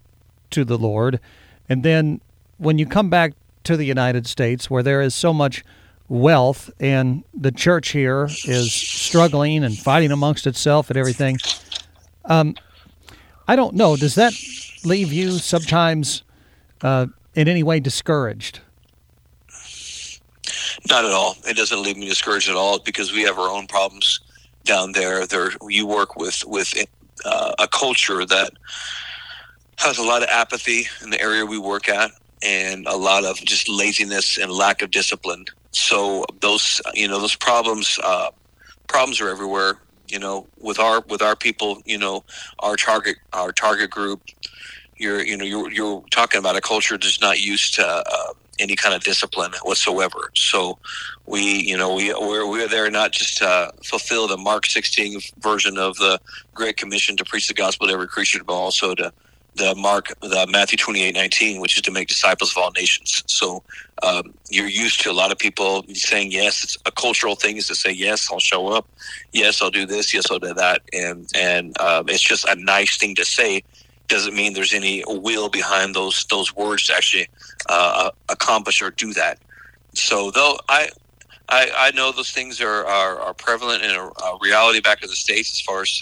to 0.51 0.63
the 0.63 0.77
Lord. 0.77 1.19
And 1.67 1.83
then 1.83 2.21
when 2.57 2.77
you 2.77 2.85
come 2.85 3.09
back 3.09 3.33
to 3.65 3.75
the 3.75 3.85
United 3.85 4.27
States, 4.27 4.69
where 4.69 4.83
there 4.83 5.01
is 5.01 5.13
so 5.13 5.33
much 5.33 5.63
wealth 6.07 6.69
and 6.79 7.23
the 7.33 7.51
church 7.51 7.89
here 7.89 8.29
is 8.45 8.71
struggling 8.71 9.63
and 9.63 9.77
fighting 9.77 10.11
amongst 10.11 10.47
itself 10.47 10.89
and 10.89 10.97
everything, 10.97 11.37
um, 12.25 12.55
I 13.47 13.55
don't 13.55 13.75
know. 13.75 13.95
Does 13.95 14.15
that 14.15 14.33
leave 14.83 15.11
you 15.11 15.31
sometimes 15.31 16.23
uh, 16.81 17.07
in 17.35 17.47
any 17.47 17.63
way 17.63 17.79
discouraged? 17.79 18.59
Not 20.89 21.05
at 21.05 21.11
all. 21.11 21.35
It 21.45 21.55
doesn't 21.55 21.81
leave 21.81 21.97
me 21.97 22.07
discouraged 22.07 22.49
at 22.49 22.55
all 22.55 22.79
because 22.79 23.13
we 23.13 23.23
have 23.23 23.37
our 23.37 23.49
own 23.49 23.67
problems 23.67 24.19
down 24.63 24.91
there. 24.91 25.25
There, 25.25 25.51
you 25.67 25.85
work 25.85 26.15
with 26.15 26.43
with 26.45 26.73
uh, 27.25 27.53
a 27.59 27.67
culture 27.67 28.25
that 28.25 28.53
has 29.77 29.97
a 29.97 30.03
lot 30.03 30.23
of 30.23 30.29
apathy 30.29 30.85
in 31.01 31.09
the 31.09 31.21
area 31.21 31.45
we 31.45 31.57
work 31.57 31.89
at, 31.89 32.11
and 32.41 32.85
a 32.87 32.95
lot 32.95 33.23
of 33.23 33.37
just 33.37 33.69
laziness 33.69 34.37
and 34.37 34.51
lack 34.51 34.81
of 34.81 34.91
discipline. 34.91 35.45
So 35.71 36.25
those, 36.41 36.81
you 36.93 37.07
know, 37.07 37.19
those 37.19 37.35
problems, 37.35 37.99
uh, 38.03 38.29
problems 38.87 39.19
are 39.21 39.29
everywhere. 39.29 39.79
You 40.13 40.19
know, 40.19 40.45
with 40.59 40.79
our 40.79 41.01
with 41.09 41.23
our 41.23 41.35
people, 41.35 41.81
you 41.85 41.97
know, 41.97 42.23
our 42.59 42.75
target 42.75 43.17
our 43.33 43.51
target 43.51 43.89
group. 43.89 44.21
You're, 44.95 45.23
you 45.25 45.35
know, 45.35 45.43
you're, 45.43 45.71
you're 45.71 46.03
talking 46.11 46.39
about 46.39 46.55
a 46.55 46.61
culture 46.61 46.97
that's 46.99 47.19
not 47.19 47.41
used 47.41 47.73
to 47.75 47.85
uh, 47.85 48.33
any 48.59 48.75
kind 48.75 48.93
of 48.93 49.03
discipline 49.03 49.51
whatsoever. 49.63 50.31
So 50.35 50.77
we, 51.25 51.41
you 51.41 51.77
know, 51.77 51.95
we 51.95 52.13
we're, 52.13 52.47
we're 52.47 52.67
there 52.67 52.89
not 52.91 53.11
just 53.11 53.37
to 53.37 53.73
fulfill 53.83 54.27
the 54.27 54.37
Mark 54.37 54.67
16 54.67 55.19
version 55.39 55.77
of 55.77 55.97
the 55.97 56.19
Great 56.53 56.77
Commission 56.77 57.17
to 57.17 57.25
preach 57.25 57.47
the 57.47 57.53
gospel 57.55 57.87
to 57.87 57.93
every 57.93 58.07
creature, 58.07 58.43
but 58.43 58.53
also 58.53 58.93
to 58.95 59.11
the 59.55 59.75
Mark, 59.75 60.07
the 60.21 60.47
Matthew 60.49 60.77
28, 60.77 61.13
19, 61.13 61.61
which 61.61 61.75
is 61.75 61.81
to 61.83 61.91
make 61.91 62.07
disciples 62.07 62.51
of 62.51 62.57
all 62.57 62.71
nations. 62.71 63.23
So 63.27 63.63
um, 64.01 64.33
you're 64.49 64.67
used 64.67 65.01
to 65.01 65.11
a 65.11 65.13
lot 65.13 65.31
of 65.31 65.37
people 65.37 65.85
saying 65.93 66.31
yes. 66.31 66.63
It's 66.63 66.77
a 66.85 66.91
cultural 66.91 67.35
thing 67.35 67.57
is 67.57 67.67
to 67.67 67.75
say 67.75 67.91
yes, 67.91 68.29
I'll 68.31 68.39
show 68.39 68.67
up. 68.67 68.87
Yes, 69.31 69.61
I'll 69.61 69.71
do 69.71 69.85
this. 69.85 70.13
Yes, 70.13 70.29
I'll 70.31 70.39
do 70.39 70.53
that. 70.53 70.81
And 70.91 71.27
and 71.35 71.79
um, 71.79 72.09
it's 72.09 72.23
just 72.23 72.45
a 72.45 72.55
nice 72.55 72.97
thing 72.97 73.15
to 73.15 73.25
say 73.25 73.63
doesn't 74.07 74.35
mean 74.35 74.53
there's 74.53 74.73
any 74.73 75.03
will 75.07 75.49
behind 75.49 75.95
those 75.95 76.25
those 76.25 76.55
words 76.55 76.87
to 76.87 76.95
actually 76.95 77.27
uh, 77.69 78.11
accomplish 78.29 78.81
or 78.81 78.91
do 78.91 79.13
that. 79.13 79.39
So 79.93 80.31
though 80.31 80.57
I 80.69 80.89
I, 81.49 81.71
I 81.77 81.91
know 81.91 82.11
those 82.11 82.31
things 82.31 82.61
are, 82.61 82.85
are, 82.85 83.19
are 83.19 83.33
prevalent 83.33 83.83
in 83.83 83.91
a, 83.91 84.09
reality 84.41 84.79
back 84.79 85.03
in 85.03 85.09
the 85.09 85.15
states 85.15 85.51
as 85.51 85.61
far 85.61 85.81
as 85.81 86.01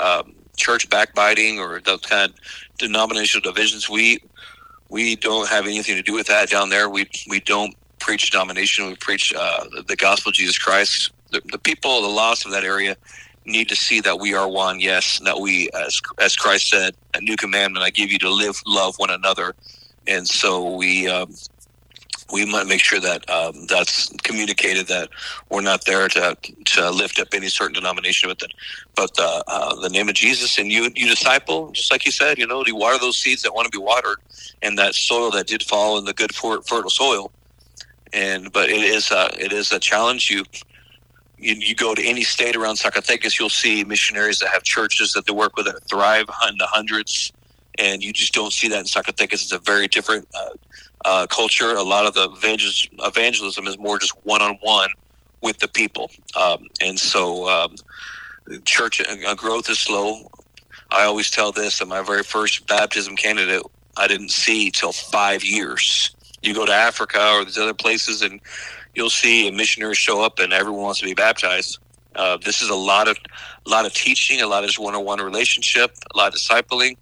um, 0.00 0.34
church 0.58 0.88
backbiting 0.90 1.58
or 1.58 1.80
those 1.80 2.00
kind 2.02 2.30
of 2.30 2.36
denominational 2.78 3.42
divisions. 3.42 3.88
We 3.88 4.20
we 4.90 5.16
don't 5.16 5.48
have 5.48 5.66
anything 5.66 5.96
to 5.96 6.02
do 6.02 6.14
with 6.14 6.26
that 6.28 6.50
down 6.50 6.70
there. 6.70 6.88
We 6.88 7.08
we 7.28 7.40
don't 7.40 7.74
preach 7.98 8.30
denomination. 8.30 8.86
We 8.86 8.96
preach 8.96 9.32
uh, 9.36 9.64
the, 9.74 9.82
the, 9.82 9.96
gospel 9.96 10.30
of 10.30 10.34
Jesus 10.34 10.58
Christ. 10.58 11.10
The, 11.30 11.42
the 11.50 11.58
people, 11.58 12.00
the 12.00 12.08
lost 12.08 12.46
of 12.46 12.52
that 12.52 12.64
area, 12.64 12.96
need 13.44 13.68
to 13.68 13.76
see 13.76 14.00
that 14.00 14.18
we 14.18 14.34
are 14.34 14.48
one. 14.48 14.80
Yes, 14.80 15.18
and 15.18 15.26
that 15.26 15.40
we, 15.40 15.68
as 15.74 16.00
as 16.18 16.36
Christ 16.36 16.70
said, 16.70 16.94
a 17.14 17.20
new 17.20 17.36
commandment 17.36 17.84
I 17.84 17.90
give 17.90 18.10
you 18.10 18.18
to 18.20 18.30
live, 18.30 18.60
love 18.66 18.94
one 18.98 19.10
another, 19.10 19.54
and 20.06 20.26
so 20.26 20.76
we. 20.76 21.08
Um, 21.08 21.34
we 22.32 22.44
might 22.44 22.66
make 22.66 22.80
sure 22.80 23.00
that 23.00 23.28
um, 23.30 23.66
that's 23.66 24.08
communicated 24.22 24.86
that 24.88 25.08
we're 25.50 25.62
not 25.62 25.84
there 25.86 26.08
to 26.08 26.36
to 26.66 26.90
lift 26.90 27.18
up 27.18 27.28
any 27.32 27.48
certain 27.48 27.72
denomination 27.72 28.28
with 28.28 28.42
it, 28.42 28.52
but 28.94 29.10
uh, 29.18 29.42
uh, 29.46 29.74
the 29.80 29.88
name 29.88 30.08
of 30.08 30.14
Jesus 30.14 30.58
and 30.58 30.70
you 30.70 30.90
you 30.94 31.08
disciple, 31.08 31.70
just 31.72 31.90
like 31.90 32.04
you 32.04 32.12
said, 32.12 32.38
you 32.38 32.46
know, 32.46 32.62
you 32.66 32.76
water 32.76 32.98
those 32.98 33.16
seeds 33.16 33.42
that 33.42 33.54
want 33.54 33.70
to 33.70 33.76
be 33.76 33.82
watered, 33.82 34.18
and 34.62 34.78
that 34.78 34.94
soil 34.94 35.30
that 35.30 35.46
did 35.46 35.62
fall 35.62 35.98
in 35.98 36.04
the 36.04 36.12
good 36.12 36.34
fertile 36.34 36.90
soil, 36.90 37.32
and 38.12 38.52
but 38.52 38.68
it 38.68 38.82
is 38.82 39.10
a, 39.10 39.30
it 39.38 39.52
is 39.52 39.72
a 39.72 39.78
challenge. 39.78 40.30
You 40.30 40.44
you, 41.38 41.54
you, 41.54 41.74
go 41.74 41.94
to 41.94 42.02
any 42.02 42.24
state 42.24 42.56
around 42.56 42.76
Zacatecas, 42.76 43.38
you'll 43.38 43.48
see 43.48 43.84
missionaries 43.84 44.40
that 44.40 44.48
have 44.48 44.64
churches 44.64 45.12
that 45.12 45.26
they 45.26 45.32
work 45.32 45.56
with 45.56 45.66
that 45.66 45.88
thrive 45.88 46.26
in 46.48 46.58
the 46.58 46.66
hundreds, 46.66 47.32
and 47.78 48.02
you 48.02 48.12
just 48.12 48.34
don't 48.34 48.52
see 48.52 48.68
that 48.68 48.80
in 48.80 48.84
Zacatecas. 48.84 49.34
It's 49.34 49.52
a 49.52 49.60
very 49.60 49.86
different 49.86 50.26
uh, 50.34 50.50
uh, 51.04 51.26
culture. 51.26 51.74
A 51.74 51.82
lot 51.82 52.06
of 52.06 52.14
the 52.14 52.28
evangelism 53.00 53.66
is 53.66 53.78
more 53.78 53.98
just 53.98 54.14
one 54.24 54.42
on 54.42 54.58
one 54.62 54.90
with 55.42 55.58
the 55.58 55.68
people, 55.68 56.10
um, 56.36 56.66
and 56.80 56.98
so 56.98 57.48
um, 57.48 57.74
church 58.64 59.00
uh, 59.00 59.34
growth 59.34 59.68
is 59.70 59.78
slow. 59.78 60.28
I 60.90 61.04
always 61.04 61.30
tell 61.30 61.52
this: 61.52 61.78
that 61.78 61.86
my 61.86 62.02
very 62.02 62.22
first 62.22 62.66
baptism 62.66 63.16
candidate, 63.16 63.62
I 63.96 64.08
didn't 64.08 64.30
see 64.30 64.70
till 64.70 64.92
five 64.92 65.44
years. 65.44 66.14
You 66.42 66.54
go 66.54 66.66
to 66.66 66.72
Africa 66.72 67.32
or 67.32 67.44
these 67.44 67.58
other 67.58 67.74
places, 67.74 68.22
and 68.22 68.40
you'll 68.94 69.10
see 69.10 69.48
a 69.48 69.52
missionary 69.52 69.94
show 69.94 70.22
up 70.22 70.38
and 70.38 70.52
everyone 70.52 70.82
wants 70.82 71.00
to 71.00 71.06
be 71.06 71.14
baptized. 71.14 71.78
Uh, 72.14 72.36
this 72.44 72.62
is 72.62 72.68
a 72.68 72.74
lot 72.74 73.06
of 73.06 73.16
a 73.66 73.70
lot 73.70 73.86
of 73.86 73.94
teaching, 73.94 74.40
a 74.40 74.46
lot 74.46 74.64
of 74.64 74.68
just 74.68 74.78
one 74.78 74.94
on 74.94 75.04
one 75.04 75.20
relationship, 75.20 75.96
a 76.14 76.18
lot 76.18 76.34
of 76.34 76.40
discipling, 76.40 76.96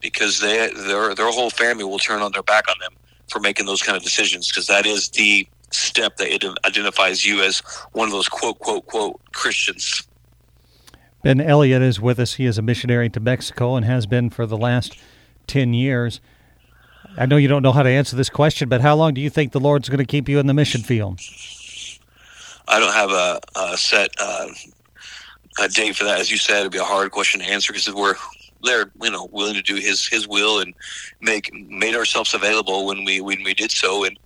because 0.00 0.40
they 0.40 0.70
their 0.74 1.14
their 1.14 1.30
whole 1.30 1.50
family 1.50 1.84
will 1.84 1.98
turn 1.98 2.20
on 2.20 2.32
their 2.32 2.42
back 2.42 2.68
on 2.68 2.74
them 2.80 2.92
for 3.30 3.40
making 3.40 3.66
those 3.66 3.82
kind 3.82 3.96
of 3.96 4.02
decisions 4.02 4.48
because 4.48 4.66
that 4.66 4.86
is 4.86 5.08
the 5.10 5.46
step 5.72 6.16
that 6.16 6.56
identifies 6.64 7.24
you 7.24 7.42
as 7.42 7.60
one 7.92 8.06
of 8.06 8.12
those 8.12 8.28
quote 8.28 8.58
quote 8.58 8.86
quote 8.86 9.20
Christians. 9.32 10.06
Ben 11.22 11.40
Elliot 11.40 11.82
is 11.82 12.00
with 12.00 12.18
us. 12.18 12.34
He 12.34 12.46
is 12.46 12.58
a 12.58 12.62
missionary 12.62 13.10
to 13.10 13.20
Mexico 13.20 13.76
and 13.76 13.84
has 13.84 14.06
been 14.06 14.30
for 14.30 14.46
the 14.46 14.56
last 14.56 14.98
10 15.46 15.74
years. 15.74 16.20
I 17.16 17.26
know 17.26 17.36
you 17.36 17.48
don't 17.48 17.62
know 17.62 17.72
how 17.72 17.82
to 17.82 17.90
answer 17.90 18.16
this 18.16 18.30
question, 18.30 18.68
but 18.68 18.80
how 18.80 18.94
long 18.96 19.14
do 19.14 19.20
you 19.20 19.30
think 19.30 19.52
the 19.52 19.60
Lord's 19.60 19.88
going 19.88 19.98
to 19.98 20.04
keep 20.04 20.28
you 20.28 20.38
in 20.38 20.46
the 20.46 20.54
mission 20.54 20.80
field? 20.80 21.20
I 22.68 22.78
don't 22.78 22.92
have 22.92 23.10
a, 23.10 23.40
a 23.56 23.76
set 23.76 24.10
uh, 24.18 24.46
a 25.60 25.68
date 25.68 25.96
for 25.96 26.04
that. 26.04 26.20
As 26.20 26.30
you 26.30 26.36
said, 26.36 26.60
it'd 26.60 26.72
be 26.72 26.78
a 26.78 26.84
hard 26.84 27.10
question 27.10 27.40
to 27.40 27.46
answer 27.46 27.72
because 27.72 27.92
we're 27.92 28.14
there, 28.62 28.90
you 29.02 29.10
know, 29.10 29.28
willing 29.32 29.54
to 29.54 29.62
do 29.62 29.76
His 29.76 30.06
His 30.06 30.28
will 30.28 30.60
and 30.60 30.74
make 31.20 31.52
made 31.52 31.94
ourselves 31.94 32.34
available 32.34 32.86
when 32.86 33.04
we 33.04 33.20
when 33.20 33.42
we 33.42 33.54
did 33.54 33.70
so. 33.70 34.04
And 34.04 34.18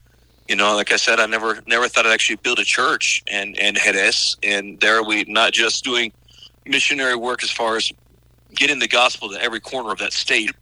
you 0.49 0.57
know, 0.57 0.75
like 0.75 0.93
I 0.93 0.97
said, 0.97 1.21
I 1.21 1.27
never 1.27 1.63
never 1.67 1.89
thought 1.89 2.07
I'd 2.07 2.13
actually 2.13 2.37
build 2.37 2.59
a 2.59 2.65
church 2.65 3.23
and 3.31 3.59
and 3.59 3.77
Jerez. 3.77 4.37
And 4.43 4.79
there 4.81 5.03
we 5.03 5.25
not 5.25 5.53
just 5.53 5.85
doing 5.85 6.13
missionary 6.67 7.17
work 7.17 7.43
as 7.43 7.51
far 7.51 7.77
as 7.77 7.91
getting 8.55 8.79
the 8.79 8.89
gospel 8.89 9.31
to 9.31 9.43
every 9.43 9.61
corner 9.61 9.91
of 9.91 9.99
that 9.99 10.13
state. 10.13 10.53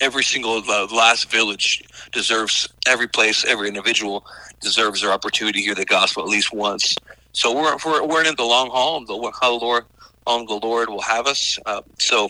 Every 0.00 0.22
single 0.22 0.62
uh, 0.68 0.86
last 0.94 1.28
village 1.30 1.82
deserves 2.12 2.68
every 2.86 3.08
place, 3.08 3.44
every 3.44 3.66
individual 3.66 4.24
deserves 4.60 5.00
their 5.02 5.10
opportunity 5.10 5.58
to 5.58 5.64
hear 5.64 5.74
the 5.74 5.84
gospel 5.84 6.22
at 6.22 6.28
least 6.28 6.52
once. 6.52 6.94
So 7.32 7.54
we're 7.54 7.76
we're, 7.84 8.06
we're 8.06 8.24
in 8.24 8.36
the 8.36 8.44
long 8.44 8.70
haul. 8.70 9.04
The, 9.04 9.32
how 9.40 9.58
the 9.58 9.64
Lord 9.64 9.84
on 10.28 10.44
the 10.46 10.54
Lord 10.54 10.90
will 10.90 11.00
have 11.00 11.26
us. 11.26 11.58
Uh, 11.66 11.80
so, 11.98 12.28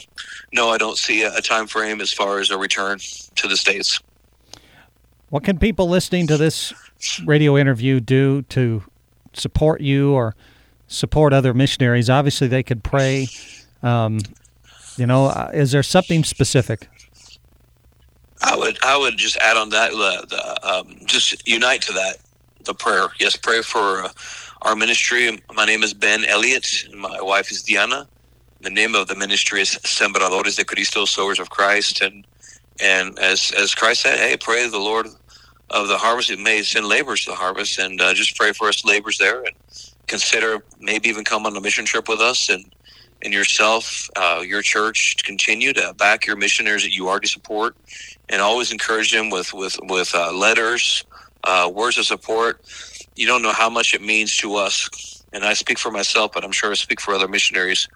no, 0.52 0.70
I 0.70 0.78
don't 0.78 0.96
see 0.96 1.24
a, 1.24 1.34
a 1.34 1.42
time 1.42 1.66
frame 1.66 2.00
as 2.00 2.12
far 2.12 2.38
as 2.38 2.50
a 2.50 2.56
return 2.56 2.98
to 3.34 3.48
the 3.48 3.56
states. 3.56 4.00
What 5.30 5.44
can 5.44 5.58
people 5.58 5.88
listening 5.88 6.26
to 6.28 6.38
this 6.38 6.72
radio 7.26 7.58
interview 7.58 8.00
do 8.00 8.42
to 8.42 8.84
support 9.34 9.80
you 9.80 10.14
or 10.14 10.34
support 10.86 11.32
other 11.32 11.52
missionaries? 11.52 12.08
Obviously, 12.08 12.46
they 12.46 12.62
could 12.62 12.82
pray. 12.82 13.28
Um, 13.82 14.20
you 14.96 15.06
know, 15.06 15.26
uh, 15.26 15.50
is 15.52 15.72
there 15.72 15.82
something 15.82 16.24
specific? 16.24 16.88
I 18.40 18.56
would 18.56 18.78
I 18.84 18.96
would 18.96 19.16
just 19.16 19.36
add 19.38 19.56
on 19.56 19.70
that 19.70 19.92
uh, 19.92 20.24
the, 20.24 20.66
um, 20.66 20.96
just 21.04 21.46
unite 21.46 21.82
to 21.82 21.92
that 21.92 22.18
the 22.64 22.74
prayer. 22.74 23.08
Yes, 23.18 23.36
pray 23.36 23.62
for 23.62 24.04
uh, 24.04 24.08
our 24.62 24.74
ministry. 24.76 25.42
My 25.54 25.64
name 25.64 25.82
is 25.82 25.94
Ben 25.94 26.24
Elliot. 26.24 26.66
My 26.96 27.20
wife 27.20 27.50
is 27.50 27.62
Diana. 27.62 28.08
The 28.60 28.70
name 28.70 28.94
of 28.94 29.06
the 29.06 29.14
ministry 29.14 29.60
is 29.60 29.78
Sembradores 29.84 30.56
de 30.56 30.64
Cristo, 30.64 31.04
Sowers 31.04 31.38
of 31.38 31.50
Christ. 31.50 32.02
And 32.02 32.26
and 32.80 33.18
as 33.18 33.52
as 33.58 33.74
Christ 33.74 34.02
said, 34.02 34.18
hey, 34.18 34.36
pray 34.36 34.68
the 34.68 34.78
Lord 34.78 35.06
of 35.70 35.88
the 35.88 35.98
harvest. 35.98 36.30
It 36.30 36.40
may 36.40 36.62
send 36.62 36.86
laborers 36.86 37.24
to 37.24 37.30
the 37.30 37.36
harvest, 37.36 37.78
and 37.78 38.00
uh, 38.00 38.14
just 38.14 38.36
pray 38.36 38.52
for 38.52 38.68
us 38.68 38.84
laborers 38.84 39.18
there, 39.18 39.44
and 39.44 39.54
consider 40.06 40.58
maybe 40.80 41.08
even 41.08 41.24
come 41.24 41.46
on 41.46 41.56
a 41.56 41.60
mission 41.60 41.84
trip 41.84 42.08
with 42.08 42.20
us 42.20 42.48
and 42.48 42.64
and 43.22 43.32
yourself, 43.32 44.08
uh, 44.16 44.42
your 44.46 44.62
church, 44.62 45.16
to 45.16 45.24
continue 45.24 45.72
to 45.72 45.92
back 45.98 46.26
your 46.26 46.36
missionaries 46.36 46.82
that 46.82 46.94
you 46.94 47.08
already 47.08 47.26
support, 47.26 47.76
and 48.28 48.40
always 48.40 48.72
encourage 48.72 49.12
them 49.12 49.30
with 49.30 49.52
with 49.54 49.78
with 49.84 50.14
uh, 50.14 50.32
letters, 50.32 51.04
uh, 51.44 51.70
words 51.72 51.98
of 51.98 52.06
support. 52.06 52.60
You 53.18 53.26
don't 53.26 53.42
know 53.42 53.52
how 53.52 53.68
much 53.68 53.94
it 53.94 54.00
means 54.00 54.36
to 54.36 54.54
us, 54.54 55.24
and 55.32 55.44
I 55.44 55.52
speak 55.54 55.80
for 55.80 55.90
myself, 55.90 56.30
but 56.32 56.44
I'm 56.44 56.52
sure 56.52 56.70
I 56.70 56.74
speak 56.74 57.00
for 57.00 57.14
other 57.14 57.26
missionaries. 57.26 57.88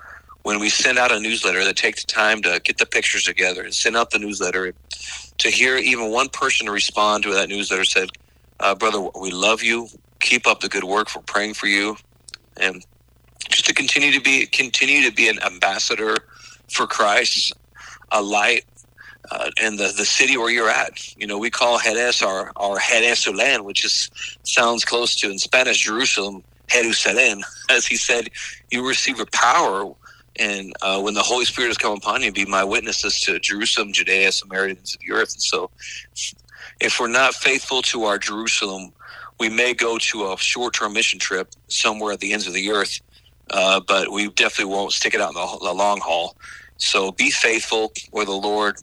When 0.43 0.59
we 0.59 0.69
send 0.69 0.99
out 0.99 1.13
a 1.13 1.21
newsletter 1.21 1.63
that 1.63 1.77
takes 1.77 2.05
time 2.05 2.43
to 2.43 2.61
get 2.65 2.79
the 2.79 2.87
pictures 2.87 3.23
together 3.23 3.63
and 3.63 3.73
send 3.73 3.97
out 3.97 4.11
the 4.11 4.19
newsletter, 4.19 4.75
to 5.39 5.49
hear 5.49 5.77
even 5.77 6.11
one 6.11 6.29
person 6.29 6.69
respond 6.69 7.23
to 7.23 7.33
that 7.35 7.49
newsletter 7.49 7.85
said, 7.85 8.09
uh, 8.59 8.75
"Brother, 8.75 9.01
we 9.21 9.31
love 9.31 9.63
you. 9.63 9.89
Keep 10.19 10.49
up 10.49 10.59
the 10.59 10.69
good 10.69 10.83
work. 10.83 11.15
We're 11.15 11.23
praying 11.23 11.55
for 11.55 11.69
you." 11.69 11.97
And 12.57 12.85
just 13.49 13.67
to 13.67 13.75
continue 13.75 14.11
to 14.11 14.21
be 14.21 14.47
continue 14.47 15.09
to 15.09 15.15
be 15.15 15.29
an 15.29 15.41
ambassador 15.45 16.17
for 16.69 16.89
Christ, 16.89 17.53
a 18.11 18.21
light 18.21 18.65
uh, 19.31 19.51
in 19.63 19.77
the, 19.77 19.93
the 19.97 20.05
city 20.05 20.37
where 20.37 20.51
you're 20.51 20.71
at. 20.71 21.17
You 21.17 21.27
know, 21.27 21.39
we 21.39 21.51
call 21.51 21.79
Jerez 21.79 22.23
our 22.23 22.53
our 22.57 22.79
Jerusalem, 22.79 23.65
which 23.65 23.85
is 23.85 24.11
sounds 24.43 24.85
close 24.85 25.15
to 25.17 25.31
in 25.31 25.39
Spanish 25.39 25.79
Jerusalem, 25.79 26.43
Jerusalem. 26.69 27.41
As 27.71 27.87
he 27.87 27.97
said, 27.97 28.29
you 28.71 28.87
receive 28.87 29.21
a 29.21 29.27
power, 29.27 29.93
and 30.39 30.73
uh, 30.83 31.01
when 31.01 31.15
the 31.15 31.23
Holy 31.23 31.45
Spirit 31.45 31.69
has 31.69 31.79
come 31.79 31.97
upon 31.97 32.23
you, 32.23 32.33
be 32.33 32.45
my 32.45 32.65
witnesses 32.65 33.21
to 33.21 33.39
Jerusalem, 33.39 33.93
Judea, 33.93 34.33
Samaria, 34.33 34.77
and 34.77 34.87
the 35.01 35.13
earth. 35.13 35.35
And 35.35 35.43
so, 35.43 35.71
if 36.81 36.99
we're 36.99 37.09
not 37.09 37.35
faithful 37.35 37.83
to 37.83 38.05
our 38.05 38.19
Jerusalem, 38.19 38.93
we 39.41 39.49
may 39.49 39.75
go 39.75 39.99
to 39.99 40.33
a 40.33 40.37
short-term 40.39 40.93
mission 40.93 41.19
trip 41.19 41.49
somewhere 41.69 42.13
at 42.13 42.21
the 42.21 42.33
ends 42.33 42.47
of 42.47 42.53
the 42.55 42.71
earth 42.71 43.01
uh, 43.53 43.81
but 43.81 44.11
we 44.11 44.29
definitely 44.31 44.73
won't 44.73 44.93
stick 44.93 45.15
it 45.15 45.21
out 45.21 45.31
in 45.31 45.35
the, 45.35 45.59
the, 45.63 45.73
long 45.73 46.01
haul. 46.01 46.37
So 46.79 47.13
be 47.13 47.31
faithful 47.31 47.93
where 48.11 48.25
the 48.25 48.33
Lord 48.33 48.77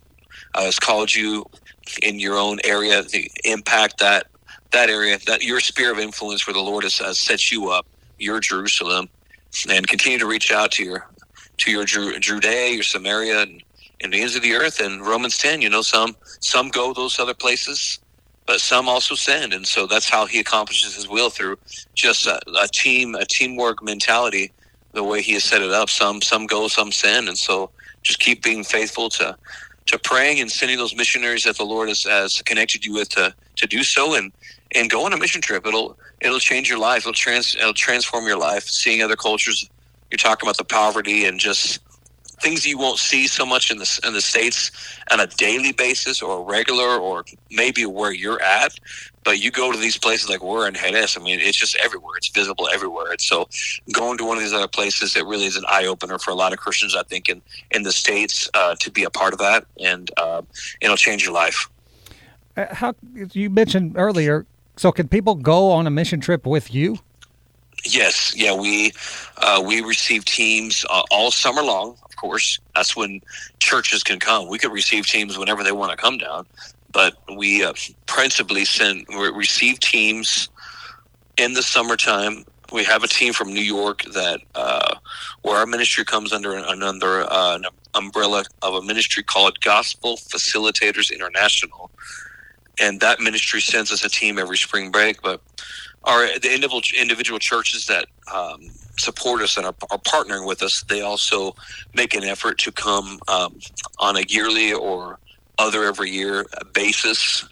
uh, 0.54 0.64
has 0.64 0.78
called 0.78 1.14
you 1.14 1.44
in 2.02 2.20
your 2.20 2.36
own 2.38 2.58
area, 2.64 3.02
the 3.02 3.30
impact 3.44 4.00
that 4.00 4.26
that 4.72 4.90
area, 4.90 5.18
that 5.26 5.42
your 5.42 5.60
sphere 5.60 5.92
of 5.92 5.98
influence 5.98 6.46
where 6.46 6.54
the 6.54 6.60
Lord 6.60 6.84
has, 6.84 6.98
has 6.98 7.18
set 7.18 7.50
you 7.52 7.70
up, 7.70 7.86
your 8.18 8.40
Jerusalem, 8.40 9.08
and 9.70 9.88
continue 9.88 10.18
to 10.18 10.26
reach 10.26 10.52
out 10.52 10.72
to 10.72 10.84
your 10.84 11.08
to 11.58 11.70
your 11.70 11.84
Judea, 11.86 12.70
your 12.70 12.82
Samaria, 12.84 13.42
and, 13.42 13.62
and 14.02 14.12
the 14.12 14.20
ends 14.20 14.36
of 14.36 14.42
the 14.42 14.54
earth. 14.54 14.80
And 14.80 15.06
Romans 15.06 15.38
ten, 15.38 15.62
you 15.62 15.70
know, 15.70 15.82
some 15.82 16.16
some 16.40 16.68
go 16.70 16.92
those 16.94 17.18
other 17.18 17.34
places, 17.34 18.00
but 18.46 18.60
some 18.60 18.88
also 18.88 19.14
send, 19.14 19.52
and 19.54 19.66
so 19.66 19.86
that's 19.86 20.10
how 20.10 20.26
He 20.26 20.40
accomplishes 20.40 20.96
His 20.96 21.08
will 21.08 21.30
through 21.30 21.58
just 21.94 22.26
a, 22.26 22.40
a 22.62 22.68
team, 22.72 23.14
a 23.16 23.26
teamwork 23.26 23.82
mentality 23.82 24.52
the 24.94 25.04
way 25.04 25.22
he 25.22 25.34
has 25.34 25.44
set 25.44 25.62
it 25.62 25.72
up. 25.72 25.90
Some 25.90 26.22
some 26.22 26.46
go, 26.46 26.68
some 26.68 26.92
send, 26.92 27.28
and 27.28 27.38
so 27.38 27.72
just 28.02 28.20
keep 28.20 28.42
being 28.42 28.64
faithful 28.64 29.10
to 29.10 29.36
to 29.90 29.98
praying 29.98 30.40
and 30.40 30.50
sending 30.50 30.78
those 30.78 30.96
missionaries 30.96 31.44
that 31.44 31.56
the 31.58 31.64
Lord 31.64 31.88
has, 31.88 32.04
has 32.04 32.42
connected 32.42 32.84
you 32.84 32.94
with 32.94 33.10
to 33.10 33.34
to 33.56 33.66
do 33.66 33.84
so, 33.84 34.14
and 34.14 34.32
and 34.74 34.90
go 34.90 35.04
on 35.04 35.12
a 35.12 35.18
mission 35.18 35.40
trip. 35.40 35.66
It'll 35.66 35.98
it'll 36.20 36.40
change 36.40 36.68
your 36.70 36.78
life. 36.78 37.02
It'll 37.02 37.12
trans 37.12 37.54
it'll 37.56 37.74
transform 37.74 38.26
your 38.26 38.38
life. 38.38 38.64
Seeing 38.64 39.02
other 39.02 39.16
cultures. 39.16 39.68
You're 40.10 40.18
talking 40.18 40.46
about 40.48 40.56
the 40.56 40.64
poverty 40.64 41.26
and 41.26 41.38
just 41.38 41.80
things 42.40 42.66
you 42.66 42.78
won't 42.78 42.98
see 42.98 43.28
so 43.28 43.46
much 43.46 43.70
in 43.70 43.78
the 43.78 44.00
in 44.04 44.12
the 44.12 44.20
states 44.20 44.70
on 45.10 45.20
a 45.20 45.26
daily 45.26 45.72
basis 45.72 46.22
or 46.22 46.44
regular 46.44 46.96
or 46.96 47.24
maybe 47.50 47.86
where 47.86 48.12
you're 48.12 48.42
at. 48.42 48.74
But 49.22 49.38
you 49.38 49.50
go 49.50 49.70
to 49.70 49.78
these 49.78 49.98
places 49.98 50.30
like 50.30 50.42
we're 50.42 50.66
in 50.66 50.74
Jerez. 50.74 51.16
I 51.16 51.22
mean, 51.22 51.40
it's 51.40 51.58
just 51.58 51.76
everywhere. 51.76 52.16
It's 52.16 52.28
visible 52.28 52.68
everywhere. 52.72 53.10
And 53.10 53.20
so, 53.20 53.48
going 53.92 54.16
to 54.18 54.24
one 54.24 54.38
of 54.38 54.42
these 54.42 54.52
other 54.52 54.68
places, 54.68 55.14
it 55.14 55.26
really 55.26 55.44
is 55.44 55.56
an 55.56 55.64
eye 55.68 55.86
opener 55.86 56.18
for 56.18 56.30
a 56.30 56.34
lot 56.34 56.52
of 56.52 56.58
Christians. 56.58 56.96
I 56.96 57.02
think 57.02 57.28
in 57.28 57.42
in 57.70 57.82
the 57.82 57.92
states 57.92 58.48
uh, 58.54 58.76
to 58.80 58.90
be 58.90 59.04
a 59.04 59.10
part 59.10 59.32
of 59.32 59.38
that, 59.40 59.66
and 59.78 60.10
uh, 60.16 60.42
it'll 60.80 60.96
change 60.96 61.24
your 61.24 61.34
life. 61.34 61.68
Uh, 62.56 62.74
how 62.74 62.94
you 63.32 63.50
mentioned 63.50 63.92
earlier? 63.96 64.46
So, 64.76 64.90
can 64.92 65.08
people 65.08 65.34
go 65.34 65.70
on 65.70 65.86
a 65.86 65.90
mission 65.90 66.20
trip 66.20 66.46
with 66.46 66.72
you? 66.72 66.98
Yes, 67.84 68.34
yeah, 68.36 68.54
we 68.54 68.92
uh, 69.38 69.62
we 69.64 69.80
receive 69.80 70.24
teams 70.24 70.84
uh, 70.90 71.02
all 71.10 71.30
summer 71.30 71.62
long 71.62 71.96
Of 72.04 72.16
course. 72.16 72.58
That's 72.74 72.94
when 72.94 73.20
churches 73.58 74.02
can 74.02 74.18
come. 74.18 74.48
We 74.48 74.58
could 74.58 74.72
receive 74.72 75.06
teams 75.06 75.38
whenever 75.38 75.62
they 75.62 75.72
want 75.72 75.90
to 75.90 75.96
come 75.96 76.18
down, 76.18 76.46
but 76.92 77.14
we 77.36 77.64
uh, 77.64 77.72
principally 78.06 78.64
send 78.64 79.06
receive 79.08 79.80
teams 79.80 80.48
in 81.36 81.54
the 81.54 81.62
summertime. 81.62 82.44
We 82.72 82.84
have 82.84 83.02
a 83.02 83.08
team 83.08 83.32
from 83.32 83.52
New 83.52 83.62
York 83.62 84.02
that 84.12 84.40
uh, 84.54 84.94
where 85.42 85.56
our 85.56 85.66
ministry 85.66 86.04
comes 86.04 86.32
under 86.32 86.54
another 86.54 87.22
uh, 87.22 87.56
an 87.56 87.64
umbrella 87.94 88.44
of 88.62 88.74
a 88.74 88.82
ministry 88.82 89.22
called 89.22 89.60
Gospel 89.60 90.16
Facilitators 90.16 91.12
International, 91.12 91.90
and 92.80 93.00
that 93.00 93.20
ministry 93.20 93.60
sends 93.60 93.90
us 93.90 94.04
a 94.04 94.08
team 94.08 94.38
every 94.38 94.56
spring 94.56 94.90
break. 94.90 95.20
But 95.22 95.40
our 96.04 96.26
the 96.38 96.54
individual 96.54 96.82
individual 97.00 97.38
churches 97.38 97.86
that 97.86 98.06
um, 98.32 98.60
support 98.98 99.40
us 99.42 99.56
and 99.56 99.66
are, 99.66 99.74
are, 99.90 99.98
partnering 99.98 100.46
with 100.46 100.62
us, 100.62 100.84
they 100.84 101.00
also 101.00 101.54
make 101.94 102.14
an 102.14 102.22
effort 102.22 102.58
to 102.58 102.70
come 102.70 103.18
um, 103.28 103.58
on 103.98 104.16
a 104.16 104.22
yearly 104.28 104.72
or 104.72 105.18
other 105.60 105.84
every 105.84 106.10
year 106.10 106.46
basis. 106.72 107.46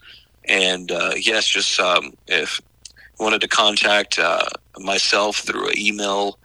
And 0.46 0.90
uh, 0.90 1.12
yes, 1.16 1.46
just 1.46 1.78
um, 1.78 2.14
if 2.26 2.60
you 3.18 3.24
wanted 3.24 3.40
to 3.42 3.48
contact 3.48 4.18
uh, 4.18 4.48
myself 4.78 5.38
through 5.38 5.70
email, 5.76 6.38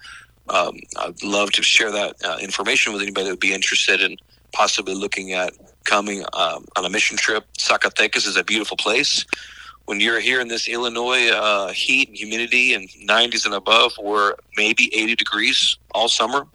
um, 0.50 0.78
I'd 1.00 1.24
love 1.24 1.52
to 1.54 1.64
share 1.64 1.92
that 1.92 2.16
uh, 2.24 2.38
information 2.42 2.92
with 2.92 3.02
anybody 3.02 3.26
that 3.26 3.32
would 3.32 3.40
be 3.40 3.54
interested 3.54 4.02
in 4.02 4.18
possibly 4.52 4.94
looking 4.94 5.34
at 5.34 5.54
coming 5.86 6.24
um, 6.34 6.66
on 6.76 6.86
a 6.86 6.90
mission 6.90 7.18
trip. 7.18 7.46
Zacatecas 7.58 8.28
is 8.28 8.36
a 8.36 8.44
beautiful 8.44 8.78
place 8.78 9.26
when 9.86 10.00
you're 10.00 10.20
here 10.20 10.40
in 10.40 10.48
this 10.48 10.68
Illinois 10.68 11.30
uh, 11.30 11.70
heat 11.70 12.08
and 12.08 12.18
humidity 12.18 12.74
and 12.74 12.90
90s 12.90 13.46
and 13.46 13.54
above, 13.54 13.94
we're 14.02 14.36
maybe 14.56 14.94
80 14.96 15.16
degrees 15.16 15.78
all 15.94 16.08
summer. 16.08 16.48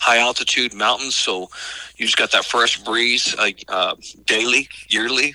High 0.00 0.18
altitude 0.18 0.74
mountains, 0.74 1.14
so 1.14 1.48
you 1.96 2.06
just 2.06 2.16
got 2.16 2.32
that 2.32 2.44
fresh 2.44 2.78
breeze 2.82 3.34
uh, 3.38 3.50
uh, 3.68 3.94
daily, 4.26 4.68
yearly, 4.88 5.34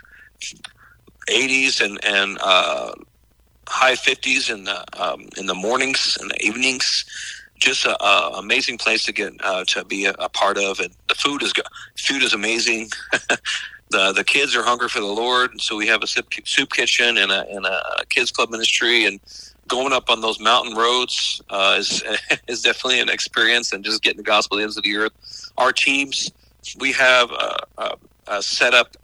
80s 1.30 1.82
and 1.82 2.04
and 2.04 2.38
uh, 2.41 2.93
high 3.67 3.96
50s 3.96 4.54
in 4.54 4.65
the 4.65 4.84
um, 5.02 5.28
in 5.38 5.46
the 5.46 5.56
mornings 5.56 6.17
and 6.19 6.30
the 6.30 6.46
evenings. 6.46 7.06
just 7.60 7.86
a, 7.86 8.04
a 8.04 8.39
amazing 8.39 8.78
place 8.78 9.06
to 9.06 9.13
get 9.13 9.34
uh, 9.43 9.63
to 9.65 9.86
be 9.86 10.06
a, 10.06 10.12
a, 10.19 10.30
part 10.30 10.58
of, 10.58 10.80
and 10.80 10.93
the 11.08 11.15
food 11.15 11.41
is 11.43 11.54
food 11.98 12.24
is 12.24 12.34
amazing. 12.34 12.89
the 13.91 14.12
the 14.13 14.24
kids 14.24 14.56
are 14.56 14.63
hungry 14.63 14.89
for 14.89 15.00
the 15.00 15.06
Lord, 15.06 15.62
so 15.62 15.78
we 15.78 15.88
have 15.88 16.04
a 16.04 16.08
soup, 16.08 16.28
soup 16.46 16.72
kitchen 16.72 17.17
and 17.17 17.32
a, 17.32 17.48
and 17.50 17.65
a 17.65 18.06
kids 18.10 18.32
club 18.32 18.50
ministry, 18.50 19.06
and 19.06 19.19
going 19.67 19.93
up 19.93 20.10
on 20.10 20.21
those 20.21 20.39
mountain 20.39 20.76
roads 20.76 21.41
uh, 21.49 21.76
is 21.80 22.04
is 22.47 22.62
definitely 22.62 22.99
an 22.99 23.10
experience, 23.10 23.73
and 23.73 23.84
just 23.84 24.02
getting 24.02 24.17
the 24.17 24.23
gospel 24.23 24.58
to 24.58 24.60
the 24.60 24.63
ends 24.63 24.78
of 24.78 24.84
the 24.84 24.95
earth. 24.95 25.52
Our 25.58 25.71
teams, 25.71 26.32
we 26.80 26.91
have 26.93 27.32
a, 27.32 27.58
a, 27.78 27.95
a 28.28 28.41
setup. 28.41 28.95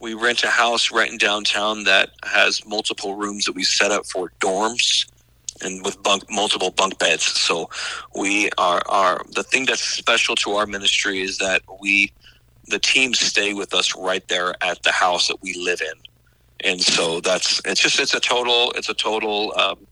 We 0.00 0.14
rent 0.14 0.44
a 0.44 0.48
house 0.48 0.90
right 0.90 1.10
in 1.10 1.16
downtown 1.16 1.84
that 1.84 2.10
has 2.24 2.64
multiple 2.66 3.16
rooms 3.16 3.46
that 3.46 3.54
we 3.54 3.62
set 3.62 3.90
up 3.90 4.04
for 4.06 4.32
dorms 4.40 5.06
and 5.62 5.84
with 5.84 6.02
bunk 6.02 6.24
multiple 6.30 6.70
bunk 6.70 6.98
beds. 6.98 7.24
So 7.24 7.70
we 8.14 8.50
are 8.58 8.82
are 8.86 9.22
the 9.34 9.42
thing 9.42 9.66
that's 9.66 9.80
special 9.80 10.34
to 10.36 10.52
our 10.52 10.66
ministry 10.66 11.20
is 11.20 11.38
that 11.38 11.62
we 11.80 12.12
the 12.66 12.78
teams 12.78 13.20
stay 13.20 13.54
with 13.54 13.74
us 13.74 13.94
right 13.96 14.26
there 14.28 14.54
at 14.62 14.82
the 14.82 14.92
house 14.92 15.28
that 15.28 15.42
we 15.42 15.54
live 15.54 15.80
in, 15.80 15.94
and 16.60 16.80
so 16.80 17.20
that's 17.20 17.60
it's 17.64 17.80
just 17.80 17.98
it's 18.00 18.14
a 18.14 18.20
total 18.20 18.72
it's 18.72 18.88
a 18.88 18.94
total 18.94 19.52
um, 19.58 19.86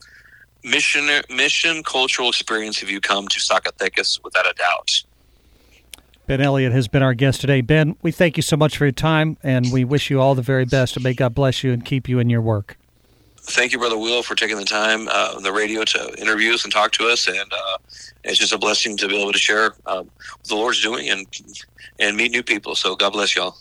mission 0.65 1.09
mission 1.31 1.83
cultural 1.83 2.29
experience 2.29 2.83
if 2.83 2.91
you 2.91 3.01
come 3.01 3.29
to 3.29 3.41
Zacatecas 3.41 4.23
without 4.23 4.47
a 4.47 4.55
doubt. 4.55 4.91
Ben 6.27 6.41
Elliot 6.41 6.73
has 6.73 6.87
been 6.87 7.03
our 7.03 7.15
guest 7.15 7.41
today. 7.41 7.61
Ben, 7.61 7.97
we 8.01 8.13
thank 8.13 8.37
you 8.37 8.43
so 8.43 8.57
much 8.57 8.79
for 8.79 8.85
your 8.85 8.93
time, 8.93 9.37
and 9.43 9.73
we 9.73 9.85
wish 9.85 10.09
you 10.09 10.21
all 10.21 10.37
the 10.37 10.43
very 10.43 10.65
best. 10.65 10.97
And 10.97 11.03
may 11.03 11.15
God 11.15 11.35
bless 11.35 11.65
you 11.65 11.73
and 11.73 11.85
keep 11.85 12.09
you 12.09 12.21
in 12.21 12.31
your 12.31 12.41
work 12.41 12.79
thank 13.43 13.73
you, 13.73 13.79
Brother 13.79 13.99
Will, 13.99 14.23
for 14.23 14.35
taking 14.35 14.57
the 14.57 14.65
time 14.65 15.09
uh, 15.09 15.35
on 15.37 15.43
the 15.43 15.53
radio 15.53 15.85
to 15.85 16.15
interview 16.21 16.55
us 16.55 16.65
and 16.65 16.73
talk 16.73 16.93
to 16.93 17.09
us. 17.09 17.27
And 17.27 17.53
uh, 17.53 17.79
it's 18.25 18.39
just 18.39 18.53
a 18.53 18.59
blessing 18.59 18.97
to 18.99 19.09
be 19.09 19.21
able 19.21 19.33
to 19.33 19.39
share 19.39 19.75
um, 19.87 20.11
what 20.31 20.49
the 20.49 20.55
Lord's 20.55 20.83
doing 20.83 21.09
and 21.11 21.27
and 21.99 22.17
meet 22.17 22.31
new 22.31 22.43
people. 22.43 22.75
So 22.75 22.97
God 22.97 23.11
bless 23.11 23.37
y'all. 23.37 23.57